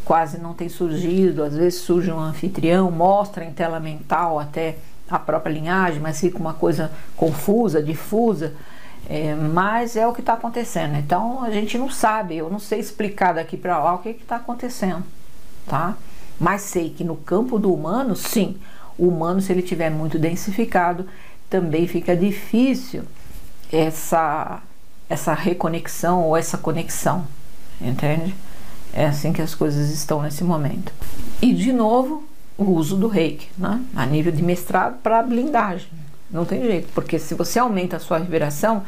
quase 0.06 0.38
não 0.38 0.54
tem 0.54 0.68
surgido, 0.68 1.42
às 1.42 1.56
vezes 1.56 1.80
surge 1.80 2.12
um 2.12 2.20
anfitrião, 2.20 2.90
mostra 2.92 3.44
em 3.44 3.52
tela 3.52 3.80
mental 3.80 4.38
até 4.38 4.76
a 5.10 5.18
própria 5.18 5.52
linhagem, 5.52 6.00
mas 6.00 6.20
fica 6.20 6.38
uma 6.38 6.54
coisa 6.54 6.92
confusa, 7.16 7.82
difusa, 7.82 8.54
é, 9.08 9.34
mas 9.34 9.96
é 9.96 10.06
o 10.06 10.12
que 10.12 10.20
está 10.20 10.34
acontecendo. 10.34 10.96
Então 10.96 11.42
a 11.42 11.50
gente 11.50 11.76
não 11.76 11.90
sabe, 11.90 12.36
eu 12.36 12.48
não 12.48 12.60
sei 12.60 12.78
explicar 12.78 13.34
daqui 13.34 13.56
para 13.56 13.78
lá 13.78 13.94
o 13.94 13.98
que 13.98 14.10
está 14.10 14.36
acontecendo, 14.36 15.02
tá? 15.66 15.96
Mas 16.38 16.62
sei 16.62 16.90
que 16.90 17.02
no 17.02 17.16
campo 17.16 17.58
do 17.58 17.74
humano, 17.74 18.14
sim, 18.14 18.56
o 18.98 19.08
humano, 19.08 19.40
se 19.40 19.52
ele 19.52 19.62
tiver 19.62 19.90
muito 19.90 20.18
densificado, 20.18 21.06
também 21.48 21.86
fica 21.86 22.16
difícil 22.16 23.02
essa, 23.72 24.62
essa 25.08 25.34
reconexão 25.34 26.24
ou 26.24 26.36
essa 26.36 26.58
conexão, 26.58 27.26
entende? 27.80 28.34
É 28.92 29.06
assim 29.06 29.32
que 29.32 29.42
as 29.42 29.54
coisas 29.54 29.90
estão 29.90 30.22
nesse 30.22 30.42
momento. 30.42 30.92
E 31.42 31.52
de 31.52 31.72
novo, 31.72 32.24
o 32.56 32.64
uso 32.64 32.96
do 32.96 33.08
reiki, 33.08 33.48
né? 33.58 33.82
a 33.94 34.06
nível 34.06 34.32
de 34.32 34.42
mestrado 34.42 34.98
para 35.02 35.22
blindagem. 35.22 35.88
Não 36.30 36.44
tem 36.44 36.62
jeito, 36.62 36.88
porque 36.94 37.18
se 37.18 37.34
você 37.34 37.58
aumenta 37.58 37.96
a 37.96 38.00
sua 38.00 38.18
vibração, 38.18 38.82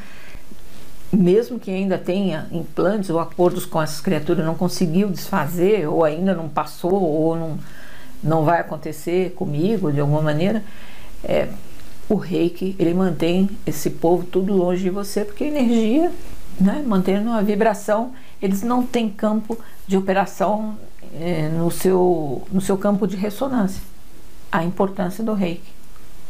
mesmo 1.12 1.58
que 1.58 1.70
ainda 1.70 1.96
tenha 1.96 2.46
implantes 2.50 3.10
ou 3.10 3.18
acordos 3.18 3.64
com 3.64 3.80
essas 3.80 4.00
criaturas, 4.00 4.44
não 4.44 4.54
conseguiu 4.54 5.08
desfazer, 5.08 5.86
ou 5.86 6.04
ainda 6.04 6.34
não 6.34 6.48
passou, 6.48 7.00
ou 7.02 7.36
não, 7.36 7.58
não 8.22 8.44
vai 8.44 8.60
acontecer 8.60 9.32
comigo 9.34 9.92
de 9.92 10.00
alguma 10.00 10.22
maneira, 10.22 10.64
é, 11.22 11.48
o 12.08 12.14
reiki 12.14 12.74
ele 12.78 12.94
mantém 12.94 13.50
esse 13.66 13.90
povo 13.90 14.24
tudo 14.24 14.52
longe 14.52 14.82
de 14.82 14.90
você, 14.90 15.24
porque 15.24 15.44
a 15.44 15.48
energia, 15.48 16.10
né, 16.60 16.82
mantendo 16.86 17.30
a 17.30 17.42
vibração, 17.42 18.12
eles 18.40 18.62
não 18.62 18.84
têm 18.84 19.08
campo 19.08 19.58
de 19.86 19.96
operação 19.96 20.78
é, 21.20 21.48
no, 21.48 21.70
seu, 21.70 22.46
no 22.50 22.60
seu 22.60 22.76
campo 22.78 23.06
de 23.06 23.16
ressonância. 23.16 23.82
A 24.50 24.64
importância 24.64 25.22
do 25.22 25.34
reiki, 25.34 25.72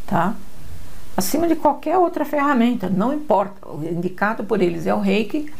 tá? 0.06 0.34
Acima 1.16 1.46
de 1.46 1.56
qualquer 1.56 1.96
outra 1.98 2.24
ferramenta, 2.24 2.88
não 2.88 3.12
importa. 3.12 3.68
O 3.68 3.84
indicado 3.84 4.44
por 4.44 4.60
eles 4.60 4.86
é 4.86 4.94
o 4.94 5.00
reiki, 5.00 5.52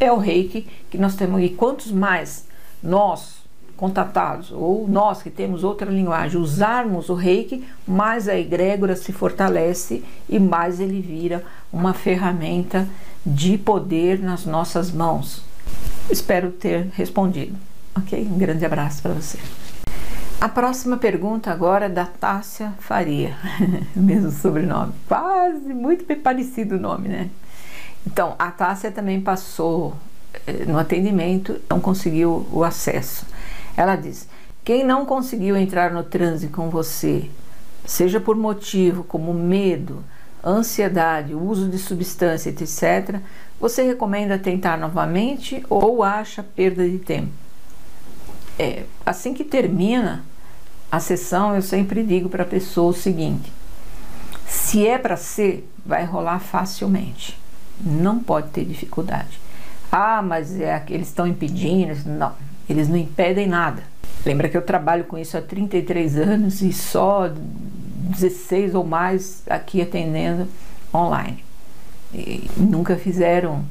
é 0.00 0.10
o 0.12 0.18
reiki 0.18 0.66
que 0.90 0.98
nós 0.98 1.14
temos. 1.16 1.42
E 1.42 1.48
quantos 1.50 1.90
mais 1.90 2.46
nós, 2.82 3.37
contatados, 3.78 4.50
ou 4.50 4.88
nós 4.88 5.22
que 5.22 5.30
temos 5.30 5.62
outra 5.62 5.88
linguagem, 5.88 6.38
usarmos 6.38 7.08
o 7.08 7.14
reiki, 7.14 7.64
mais 7.86 8.28
a 8.28 8.36
egrégora 8.36 8.96
se 8.96 9.12
fortalece 9.12 10.04
e 10.28 10.38
mais 10.40 10.80
ele 10.80 11.00
vira 11.00 11.44
uma 11.72 11.94
ferramenta 11.94 12.88
de 13.24 13.56
poder 13.56 14.18
nas 14.18 14.44
nossas 14.44 14.90
mãos. 14.90 15.44
Espero 16.10 16.50
ter 16.50 16.88
respondido. 16.92 17.56
Ok? 17.96 18.28
Um 18.28 18.36
grande 18.36 18.66
abraço 18.66 19.00
para 19.00 19.12
você. 19.12 19.38
A 20.40 20.48
próxima 20.48 20.96
pergunta 20.96 21.52
agora 21.52 21.86
é 21.86 21.88
da 21.88 22.04
Tássia 22.04 22.72
Faria, 22.80 23.36
mesmo 23.94 24.32
sobrenome, 24.32 24.92
quase 25.06 25.72
muito 25.72 26.04
parecido 26.16 26.76
o 26.76 26.80
nome, 26.80 27.08
né? 27.08 27.30
Então, 28.04 28.34
a 28.38 28.50
Tássia 28.50 28.90
também 28.90 29.20
passou 29.20 29.96
eh, 30.46 30.64
no 30.66 30.78
atendimento, 30.78 31.60
não 31.68 31.80
conseguiu 31.80 32.46
o 32.52 32.64
acesso. 32.64 33.26
Ela 33.78 33.94
diz: 33.94 34.28
quem 34.64 34.82
não 34.82 35.06
conseguiu 35.06 35.56
entrar 35.56 35.92
no 35.92 36.02
transe 36.02 36.48
com 36.48 36.68
você, 36.68 37.30
seja 37.86 38.18
por 38.18 38.34
motivo 38.34 39.04
como 39.04 39.32
medo, 39.32 40.04
ansiedade, 40.44 41.32
uso 41.32 41.68
de 41.68 41.78
substância, 41.78 42.50
etc., 42.50 43.20
você 43.60 43.84
recomenda 43.84 44.36
tentar 44.36 44.76
novamente 44.76 45.64
ou 45.70 46.02
acha 46.02 46.42
perda 46.42 46.88
de 46.88 46.98
tempo? 46.98 47.30
É, 48.58 48.82
assim 49.06 49.32
que 49.32 49.44
termina 49.44 50.24
a 50.90 50.98
sessão, 50.98 51.54
eu 51.54 51.62
sempre 51.62 52.02
digo 52.02 52.28
para 52.28 52.42
a 52.42 52.46
pessoa 52.46 52.90
o 52.90 52.94
seguinte: 52.94 53.52
se 54.44 54.84
é 54.84 54.98
para 54.98 55.16
ser, 55.16 55.70
vai 55.86 56.04
rolar 56.04 56.40
facilmente. 56.40 57.38
Não 57.80 58.18
pode 58.18 58.48
ter 58.48 58.64
dificuldade. 58.64 59.40
Ah, 59.92 60.20
mas 60.20 60.60
é, 60.60 60.84
eles 60.88 61.06
estão 61.06 61.28
impedindo. 61.28 61.94
Não, 62.06 62.34
eles 62.68 62.88
não 62.88 62.96
impedem 62.96 63.46
nada. 63.46 63.82
Lembra 64.24 64.48
que 64.48 64.56
eu 64.56 64.62
trabalho 64.62 65.04
com 65.04 65.16
isso 65.16 65.36
há 65.36 65.42
33 65.42 66.18
anos 66.18 66.60
e 66.60 66.72
só 66.72 67.30
16 68.10 68.74
ou 68.74 68.84
mais 68.84 69.42
aqui 69.48 69.80
atendendo 69.80 70.48
online. 70.94 71.44
E 72.12 72.50
nunca 72.56 72.96
fizeram 72.96 73.64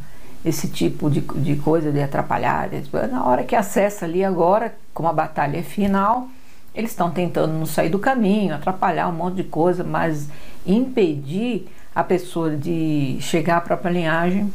esse 0.45 0.67
tipo 0.69 1.09
de, 1.09 1.21
de 1.21 1.55
coisa 1.57 1.91
de 1.91 2.01
atrapalhar. 2.01 2.69
Na 3.11 3.25
hora 3.25 3.43
que 3.43 3.55
acessa 3.55 4.05
ali 4.05 4.23
agora, 4.23 4.73
como 4.93 5.09
a 5.09 5.13
batalha 5.13 5.57
é 5.57 5.63
final, 5.63 6.27
eles 6.73 6.91
estão 6.91 7.09
tentando 7.09 7.53
não 7.53 7.65
sair 7.65 7.89
do 7.89 7.99
caminho, 7.99 8.55
atrapalhar 8.55 9.07
um 9.09 9.13
monte 9.13 9.35
de 9.35 9.43
coisa, 9.43 9.83
mas 9.83 10.29
impedir 10.65 11.67
a 11.93 12.03
pessoa 12.03 12.55
de 12.55 13.17
chegar 13.19 13.57
à 13.57 13.61
própria 13.61 13.89
linhagem 13.89 14.53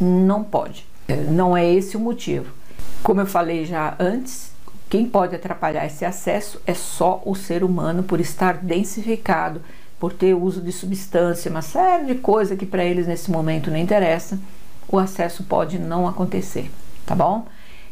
não 0.00 0.42
pode. 0.42 0.84
Não 1.28 1.56
é 1.56 1.68
esse 1.72 1.96
o 1.96 2.00
motivo. 2.00 2.59
Como 3.02 3.20
eu 3.20 3.26
falei 3.26 3.64
já 3.64 3.94
antes, 3.98 4.50
quem 4.88 5.06
pode 5.06 5.36
atrapalhar 5.36 5.86
esse 5.86 6.04
acesso 6.04 6.60
é 6.66 6.74
só 6.74 7.22
o 7.24 7.34
ser 7.34 7.62
humano 7.62 8.02
por 8.02 8.20
estar 8.20 8.54
densificado, 8.54 9.62
por 10.00 10.12
ter 10.12 10.34
uso 10.34 10.60
de 10.60 10.72
substância, 10.72 11.50
uma 11.50 11.62
série 11.62 12.06
de 12.06 12.14
coisas 12.16 12.58
que 12.58 12.66
para 12.66 12.84
eles 12.84 13.06
nesse 13.06 13.30
momento 13.30 13.70
não 13.70 13.76
interessa, 13.76 14.38
o 14.88 14.98
acesso 14.98 15.44
pode 15.44 15.78
não 15.78 16.08
acontecer, 16.08 16.70
tá 17.06 17.14
bom? 17.14 17.46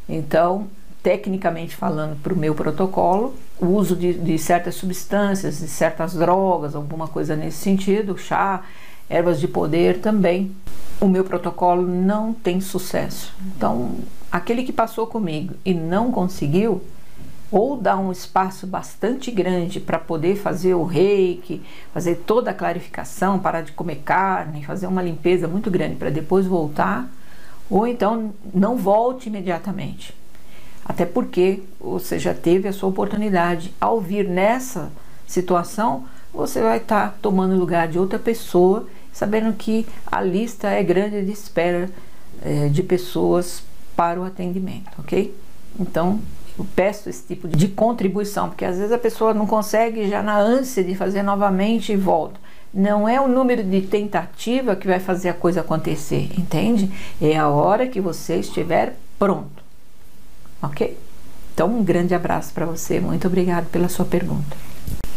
Então, 0.08 0.66
tecnicamente 1.02 1.76
falando, 1.76 2.20
para 2.20 2.32
o 2.32 2.36
meu 2.36 2.54
protocolo, 2.54 3.34
o 3.60 3.66
uso 3.66 3.94
de, 3.94 4.14
de, 4.14 4.38
certas 4.38 4.74
substâncias, 4.74 5.58
de 5.58 5.68
certas 5.68 6.14
drogas, 6.14 6.74
alguma 6.74 7.06
coisa 7.06 7.36
nesse 7.36 7.58
sentido, 7.58 8.18
chá, 8.18 8.62
ervas 9.08 9.38
de 9.38 9.46
poder 9.46 10.00
também, 10.00 10.50
o 11.00 11.06
meu 11.06 11.24
protocolo 11.24 11.82
não 11.82 12.32
tem 12.32 12.60
sucesso. 12.60 13.32
Então, 13.56 13.92
aquele 14.30 14.62
que 14.62 14.72
passou 14.72 15.06
comigo 15.06 15.54
e 15.64 15.72
não 15.74 16.12
conseguiu, 16.12 16.82
ou 17.50 17.76
dá 17.76 17.96
um 17.96 18.12
espaço 18.12 18.66
bastante 18.66 19.30
grande 19.30 19.80
para 19.80 19.98
poder 19.98 20.36
fazer 20.36 20.74
o 20.74 20.84
reiki, 20.84 21.62
fazer 21.94 22.16
toda 22.26 22.50
a 22.50 22.54
clarificação, 22.54 23.38
parar 23.38 23.62
de 23.62 23.72
comer 23.72 24.02
carne, 24.04 24.64
fazer 24.64 24.86
uma 24.86 25.02
limpeza 25.02 25.48
muito 25.48 25.70
grande 25.70 25.96
para 25.96 26.10
depois 26.10 26.46
voltar, 26.46 27.08
ou 27.70 27.86
então 27.86 28.34
não 28.52 28.76
volte 28.76 29.28
imediatamente. 29.28 30.14
Até 30.84 31.04
porque 31.04 31.62
você 31.80 32.18
já 32.18 32.34
teve 32.34 32.68
a 32.68 32.72
sua 32.72 32.88
oportunidade. 32.88 33.74
Ao 33.80 34.00
vir 34.00 34.26
nessa 34.26 34.90
situação, 35.26 36.06
você 36.32 36.62
vai 36.62 36.78
estar 36.78 37.10
tá 37.10 37.14
tomando 37.20 37.56
lugar 37.56 37.88
de 37.88 37.98
outra 37.98 38.18
pessoa, 38.18 38.86
sabendo 39.12 39.52
que 39.52 39.86
a 40.06 40.20
lista 40.20 40.68
é 40.68 40.82
grande 40.82 41.24
de 41.24 41.32
espera 41.32 41.90
é, 42.42 42.68
de 42.68 42.82
pessoas 42.82 43.62
para 43.98 44.20
o 44.20 44.24
atendimento, 44.24 44.92
ok? 44.96 45.34
Então, 45.76 46.20
eu 46.56 46.64
peço 46.76 47.08
esse 47.08 47.26
tipo 47.26 47.48
de 47.48 47.66
contribuição, 47.66 48.48
porque 48.48 48.64
às 48.64 48.76
vezes 48.76 48.92
a 48.92 48.98
pessoa 48.98 49.34
não 49.34 49.44
consegue 49.44 50.08
já 50.08 50.22
na 50.22 50.38
ânsia 50.38 50.84
de 50.84 50.94
fazer 50.94 51.24
novamente 51.24 51.92
e 51.92 51.96
volta. 51.96 52.38
Não 52.72 53.08
é 53.08 53.20
o 53.20 53.26
número 53.26 53.64
de 53.64 53.80
tentativa 53.80 54.76
que 54.76 54.86
vai 54.86 55.00
fazer 55.00 55.30
a 55.30 55.34
coisa 55.34 55.62
acontecer, 55.62 56.30
entende? 56.38 56.88
É 57.20 57.36
a 57.36 57.48
hora 57.48 57.88
que 57.88 58.00
você 58.00 58.36
estiver 58.36 58.94
pronto, 59.18 59.64
ok? 60.62 60.96
Então, 61.52 61.66
um 61.66 61.82
grande 61.82 62.14
abraço 62.14 62.54
para 62.54 62.66
você, 62.66 63.00
muito 63.00 63.26
obrigado 63.26 63.66
pela 63.66 63.88
sua 63.88 64.04
pergunta. 64.04 64.56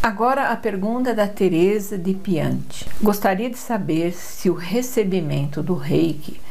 Agora 0.02 0.48
a 0.48 0.56
pergunta 0.56 1.14
da 1.14 1.28
Teresa 1.28 2.00
de 2.00 2.16
Piante. 2.16 2.90
Gostaria 3.00 3.48
de 3.48 3.60
saber 3.60 4.12
se 4.14 4.50
o 4.50 4.56
recebimento 4.56 5.62
do 5.62 5.76
reiki 5.76 6.42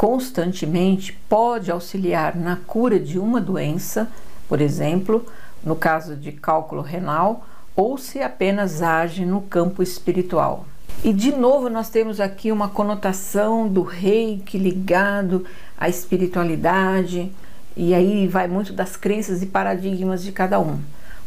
constantemente 0.00 1.12
pode 1.28 1.70
auxiliar 1.70 2.34
na 2.34 2.56
cura 2.56 2.98
de 2.98 3.18
uma 3.18 3.38
doença, 3.38 4.08
por 4.48 4.58
exemplo, 4.58 5.26
no 5.62 5.76
caso 5.76 6.16
de 6.16 6.32
cálculo 6.32 6.80
renal, 6.80 7.44
ou 7.76 7.98
se 7.98 8.22
apenas 8.22 8.80
age 8.80 9.26
no 9.26 9.42
campo 9.42 9.82
espiritual. 9.82 10.64
E 11.04 11.12
de 11.12 11.32
novo 11.32 11.68
nós 11.68 11.90
temos 11.90 12.18
aqui 12.18 12.50
uma 12.50 12.66
conotação 12.66 13.68
do 13.68 13.82
reiki 13.82 14.56
ligado 14.56 15.44
à 15.76 15.86
espiritualidade, 15.86 17.30
e 17.76 17.92
aí 17.92 18.26
vai 18.26 18.48
muito 18.48 18.72
das 18.72 18.96
crenças 18.96 19.42
e 19.42 19.46
paradigmas 19.46 20.22
de 20.22 20.32
cada 20.32 20.58
um. 20.58 20.78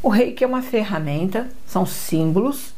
O 0.02 0.10
reiki 0.10 0.44
é 0.44 0.48
uma 0.48 0.64
ferramenta, 0.64 1.48
são 1.68 1.86
símbolos 1.86 2.74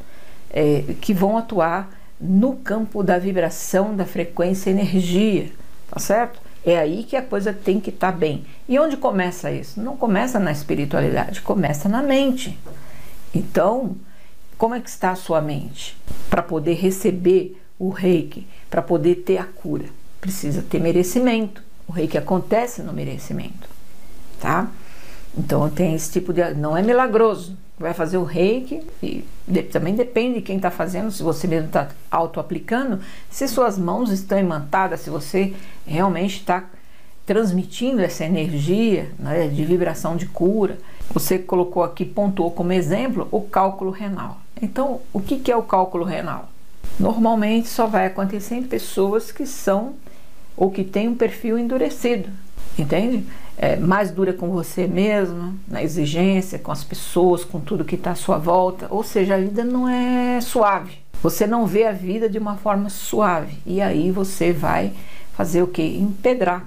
é, 0.50 0.84
que 1.00 1.14
vão 1.14 1.38
atuar 1.38 1.90
no 2.20 2.58
campo 2.58 3.02
da 3.02 3.18
vibração, 3.18 3.96
da 3.96 4.04
frequência, 4.04 4.70
energia 4.70 5.54
tá 5.90 6.00
certo? 6.00 6.40
É 6.66 6.78
aí 6.78 7.04
que 7.04 7.16
a 7.16 7.22
coisa 7.22 7.54
tem 7.54 7.80
que 7.80 7.92
estar 7.92 8.12
tá 8.12 8.18
bem. 8.18 8.46
E 8.68 8.80
onde 8.80 8.98
começa 8.98 9.52
isso? 9.52 9.80
Não 9.80 9.96
começa 9.96 10.40
na 10.40 10.52
espiritualidade, 10.52 11.42
começa 11.42 11.88
na 11.88 12.02
mente. 12.02 12.58
Então, 13.34 13.96
como 14.58 14.74
é 14.74 14.80
que 14.80 14.90
está 14.90 15.12
a 15.12 15.16
sua 15.16 15.42
mente? 15.42 15.96
Para 16.30 16.42
poder 16.42 16.74
receber 16.74 17.62
o 17.78 17.90
reiki, 17.90 18.48
para 18.70 18.82
poder 18.82 19.16
ter 19.16 19.38
a 19.38 19.44
cura, 19.44 19.86
precisa 20.20 20.62
ter 20.62 20.80
merecimento. 20.80 21.62
O 21.88 21.92
reiki 21.92 22.18
acontece 22.18 22.82
no 22.82 22.94
merecimento, 22.94 23.70
tá? 24.40 24.72
Então 25.38 25.70
tem 25.70 25.94
esse 25.94 26.12
tipo 26.12 26.34
de. 26.34 26.54
Não 26.54 26.76
é 26.76 26.82
milagroso, 26.82 27.58
vai 27.78 27.94
fazer 27.94 28.18
o 28.18 28.24
reiki 28.24 28.82
e 29.04 29.26
de, 29.48 29.64
também 29.64 29.96
depende 29.96 30.36
de 30.36 30.42
quem 30.42 30.56
está 30.58 30.72
fazendo, 30.72 31.12
se 31.12 31.22
você 31.22 31.48
mesmo 31.48 31.68
está 31.68 31.90
auto-aplicando, 32.10 33.00
se 33.30 33.48
suas 33.48 33.78
mãos 33.78 34.12
estão 34.12 34.40
imantadas, 34.40 35.02
se 35.02 35.10
você 35.10 35.54
realmente 35.86 36.40
está 36.40 36.64
transmitindo 37.26 38.02
essa 38.02 38.24
energia 38.24 39.12
né, 39.18 39.48
de 39.48 39.66
vibração 39.66 40.16
de 40.16 40.28
cura. 40.28 40.78
Você 41.12 41.40
colocou 41.40 41.84
aqui, 41.84 42.06
pontuou 42.06 42.52
como 42.52 42.72
exemplo 42.72 43.28
o 43.32 43.42
cálculo 43.42 43.92
renal. 43.92 44.40
Então, 44.62 45.02
o 45.12 45.20
que, 45.20 45.40
que 45.40 45.52
é 45.52 45.56
o 45.56 45.64
cálculo 45.64 46.06
renal? 46.06 46.50
Normalmente 47.00 47.68
só 47.68 47.88
vai 47.88 48.06
acontecer 48.06 48.56
em 48.56 48.64
pessoas 48.64 49.32
que 49.32 49.46
são 49.46 49.96
ou 50.56 50.72
que 50.72 50.84
têm 50.84 51.10
um 51.10 51.16
perfil 51.16 51.58
endurecido, 51.60 52.30
entende? 52.78 53.26
É, 53.58 53.76
mais 53.76 54.12
dura 54.12 54.34
com 54.34 54.50
você 54.50 54.88
mesmo, 54.88 55.56
na 55.68 55.82
exigência, 55.82 56.60
com 56.60 56.72
as 56.72 56.84
pessoas, 56.84 57.44
com 57.44 57.60
tudo 57.60 57.86
que 57.86 57.96
está 57.96 58.12
à 58.12 58.16
sua 58.16 58.38
volta. 58.38 58.88
Ou 58.90 59.04
seja, 59.04 59.36
a 59.36 59.40
vida 59.40 59.64
não 59.64 59.88
é 59.88 60.40
suave. 60.42 60.98
Você 61.24 61.48
não 61.48 61.66
vê 61.66 61.86
a 61.86 61.92
vida 61.92 62.30
de 62.30 62.38
uma 62.38 62.58
forma 62.58 62.90
suave. 62.90 63.58
E 63.66 63.82
aí 63.82 64.12
você 64.12 64.52
vai 64.52 64.94
fazer 65.36 65.62
o 65.62 65.68
que? 65.68 65.82
Empedrar. 65.82 66.66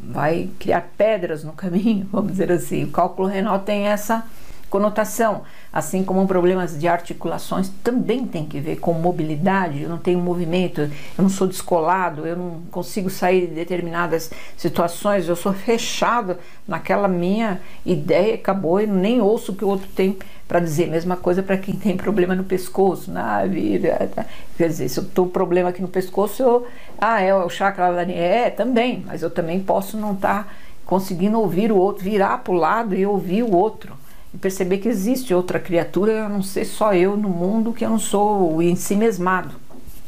Vai 0.00 0.48
criar 0.58 0.88
pedras 0.96 1.42
no 1.42 1.52
caminho, 1.52 2.06
vamos 2.12 2.32
dizer 2.32 2.52
assim. 2.52 2.84
O 2.84 2.90
cálculo 2.90 3.28
renal 3.28 3.58
tem 3.58 3.86
essa 3.86 4.24
conotação, 4.68 5.42
assim 5.72 6.04
como 6.04 6.26
problemas 6.26 6.78
de 6.78 6.86
articulações 6.86 7.70
também 7.82 8.26
tem 8.26 8.44
que 8.44 8.60
ver 8.60 8.76
com 8.76 8.92
mobilidade. 8.92 9.82
Eu 9.82 9.88
não 9.88 9.98
tenho 9.98 10.18
movimento, 10.18 10.82
eu 10.82 10.90
não 11.18 11.28
sou 11.28 11.46
descolado, 11.46 12.26
eu 12.26 12.36
não 12.36 12.62
consigo 12.70 13.08
sair 13.08 13.46
de 13.46 13.54
determinadas 13.54 14.30
situações, 14.56 15.28
eu 15.28 15.36
sou 15.36 15.52
fechado 15.52 16.36
naquela 16.66 17.08
minha 17.08 17.60
ideia, 17.84 18.34
acabou 18.34 18.80
e 18.80 18.86
nem 18.86 19.20
ouço 19.20 19.52
o 19.52 19.54
que 19.54 19.64
o 19.64 19.68
outro 19.68 19.88
tem 19.94 20.16
para 20.46 20.60
dizer. 20.60 20.88
Mesma 20.88 21.16
coisa 21.16 21.42
para 21.42 21.56
quem 21.56 21.74
tem 21.74 21.96
problema 21.96 22.34
no 22.34 22.44
pescoço, 22.44 23.10
na 23.10 23.44
vida. 23.46 24.10
Tá? 24.14 24.26
Quer 24.56 24.68
dizer, 24.68 24.88
se 24.88 24.98
eu 24.98 25.04
estou 25.04 25.26
problema 25.26 25.70
aqui 25.70 25.80
no 25.80 25.88
pescoço, 25.88 26.42
eu, 26.42 26.66
ah, 26.98 27.20
é 27.20 27.34
o 27.34 27.48
chakra 27.48 27.92
da 27.92 28.02
é 28.02 28.50
também, 28.50 29.04
mas 29.06 29.22
eu 29.22 29.30
também 29.30 29.60
posso 29.60 29.96
não 29.96 30.12
estar 30.12 30.44
tá 30.44 30.50
conseguindo 30.84 31.38
ouvir 31.38 31.72
o 31.72 31.76
outro, 31.76 32.04
virar 32.04 32.38
para 32.38 32.52
o 32.52 32.56
lado 32.56 32.94
e 32.94 33.04
ouvir 33.04 33.42
o 33.42 33.54
outro 33.54 33.94
e 34.32 34.38
perceber 34.38 34.78
que 34.78 34.88
existe 34.88 35.32
outra 35.32 35.58
criatura, 35.58 36.26
a 36.26 36.28
não 36.28 36.42
ser 36.42 36.64
só 36.64 36.94
eu 36.94 37.16
no 37.16 37.28
mundo, 37.28 37.72
que 37.72 37.84
eu 37.84 37.90
não 37.90 37.98
sou 37.98 38.56
o 38.56 38.62
em 38.62 38.76
si 38.76 38.94
mesmado, 38.94 39.54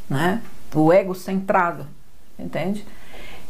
né? 0.08 0.42
O 0.74 0.92
ego 0.92 1.14
centrado, 1.14 1.86
entende? 2.38 2.84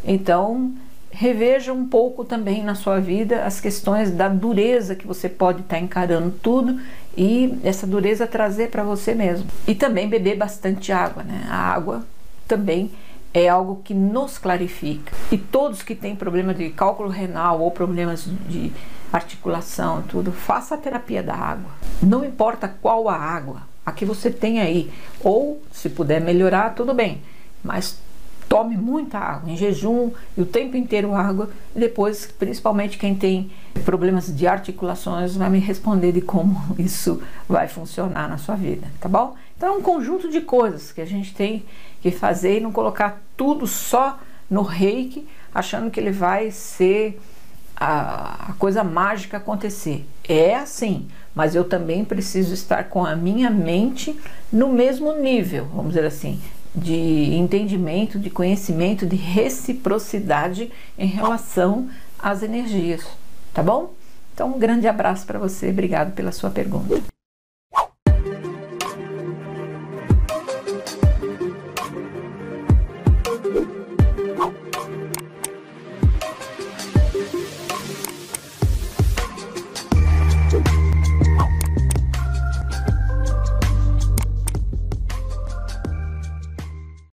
Então, 0.04 0.72
reveja 1.10 1.72
um 1.72 1.86
pouco 1.86 2.24
também 2.24 2.62
na 2.62 2.74
sua 2.74 3.00
vida 3.00 3.44
as 3.44 3.60
questões 3.60 4.10
da 4.10 4.28
dureza 4.28 4.94
que 4.94 5.06
você 5.06 5.28
pode 5.28 5.60
estar 5.60 5.76
tá 5.76 5.82
encarando 5.82 6.30
tudo 6.30 6.80
e 7.16 7.58
essa 7.64 7.86
dureza 7.86 8.26
trazer 8.26 8.70
para 8.70 8.84
você 8.84 9.14
mesmo. 9.14 9.46
E 9.66 9.74
também 9.74 10.08
beber 10.08 10.36
bastante 10.36 10.92
água, 10.92 11.22
né? 11.22 11.44
A 11.48 11.56
água 11.56 12.06
também 12.46 12.90
é 13.32 13.48
algo 13.48 13.80
que 13.84 13.94
nos 13.94 14.38
clarifica. 14.38 15.12
E 15.30 15.38
todos 15.38 15.82
que 15.82 15.94
têm 15.94 16.16
problema 16.16 16.52
de 16.52 16.70
cálculo 16.70 17.08
renal 17.08 17.60
ou 17.60 17.70
problemas 17.70 18.24
de 18.48 18.72
articulação, 19.12 20.02
tudo, 20.02 20.32
faça 20.32 20.74
a 20.74 20.78
terapia 20.78 21.22
da 21.22 21.34
água. 21.34 21.70
Não 22.02 22.24
importa 22.24 22.68
qual 22.68 23.08
a 23.08 23.16
água, 23.16 23.62
a 23.84 23.92
que 23.92 24.04
você 24.04 24.30
tem 24.30 24.60
aí. 24.60 24.92
Ou, 25.20 25.62
se 25.72 25.88
puder 25.88 26.20
melhorar, 26.20 26.74
tudo 26.74 26.94
bem. 26.94 27.20
Mas 27.62 27.98
tome 28.48 28.76
muita 28.76 29.16
água, 29.16 29.48
em 29.48 29.56
jejum 29.56 30.10
e 30.36 30.42
o 30.42 30.46
tempo 30.46 30.76
inteiro 30.76 31.14
água. 31.14 31.50
E 31.74 31.78
depois, 31.78 32.26
principalmente 32.26 32.98
quem 32.98 33.14
tem 33.14 33.50
problemas 33.84 34.34
de 34.34 34.46
articulações, 34.46 35.36
vai 35.36 35.48
me 35.48 35.60
responder 35.60 36.10
de 36.12 36.20
como 36.20 36.60
isso 36.76 37.22
vai 37.48 37.68
funcionar 37.68 38.28
na 38.28 38.38
sua 38.38 38.56
vida, 38.56 38.88
tá 39.00 39.08
bom? 39.08 39.36
Então 39.60 39.74
é 39.74 39.76
um 39.76 39.82
conjunto 39.82 40.30
de 40.30 40.40
coisas 40.40 40.90
que 40.90 41.02
a 41.02 41.04
gente 41.04 41.34
tem 41.34 41.66
que 42.00 42.10
fazer 42.10 42.56
e 42.56 42.60
não 42.60 42.72
colocar 42.72 43.20
tudo 43.36 43.66
só 43.66 44.18
no 44.48 44.62
reiki, 44.62 45.28
achando 45.54 45.90
que 45.90 46.00
ele 46.00 46.10
vai 46.10 46.50
ser 46.50 47.20
a, 47.76 48.52
a 48.52 48.52
coisa 48.54 48.82
mágica 48.82 49.36
acontecer. 49.36 50.06
É 50.26 50.54
assim, 50.56 51.08
mas 51.34 51.54
eu 51.54 51.62
também 51.62 52.06
preciso 52.06 52.54
estar 52.54 52.84
com 52.84 53.04
a 53.04 53.14
minha 53.14 53.50
mente 53.50 54.18
no 54.50 54.72
mesmo 54.72 55.12
nível, 55.12 55.66
vamos 55.66 55.92
dizer 55.92 56.06
assim, 56.06 56.40
de 56.74 57.34
entendimento, 57.34 58.18
de 58.18 58.30
conhecimento, 58.30 59.04
de 59.04 59.16
reciprocidade 59.16 60.72
em 60.96 61.06
relação 61.06 61.90
às 62.18 62.42
energias, 62.42 63.06
tá 63.52 63.62
bom? 63.62 63.92
Então, 64.32 64.54
um 64.54 64.58
grande 64.58 64.88
abraço 64.88 65.26
para 65.26 65.38
você, 65.38 65.68
obrigado 65.68 66.14
pela 66.14 66.32
sua 66.32 66.48
pergunta. 66.48 67.19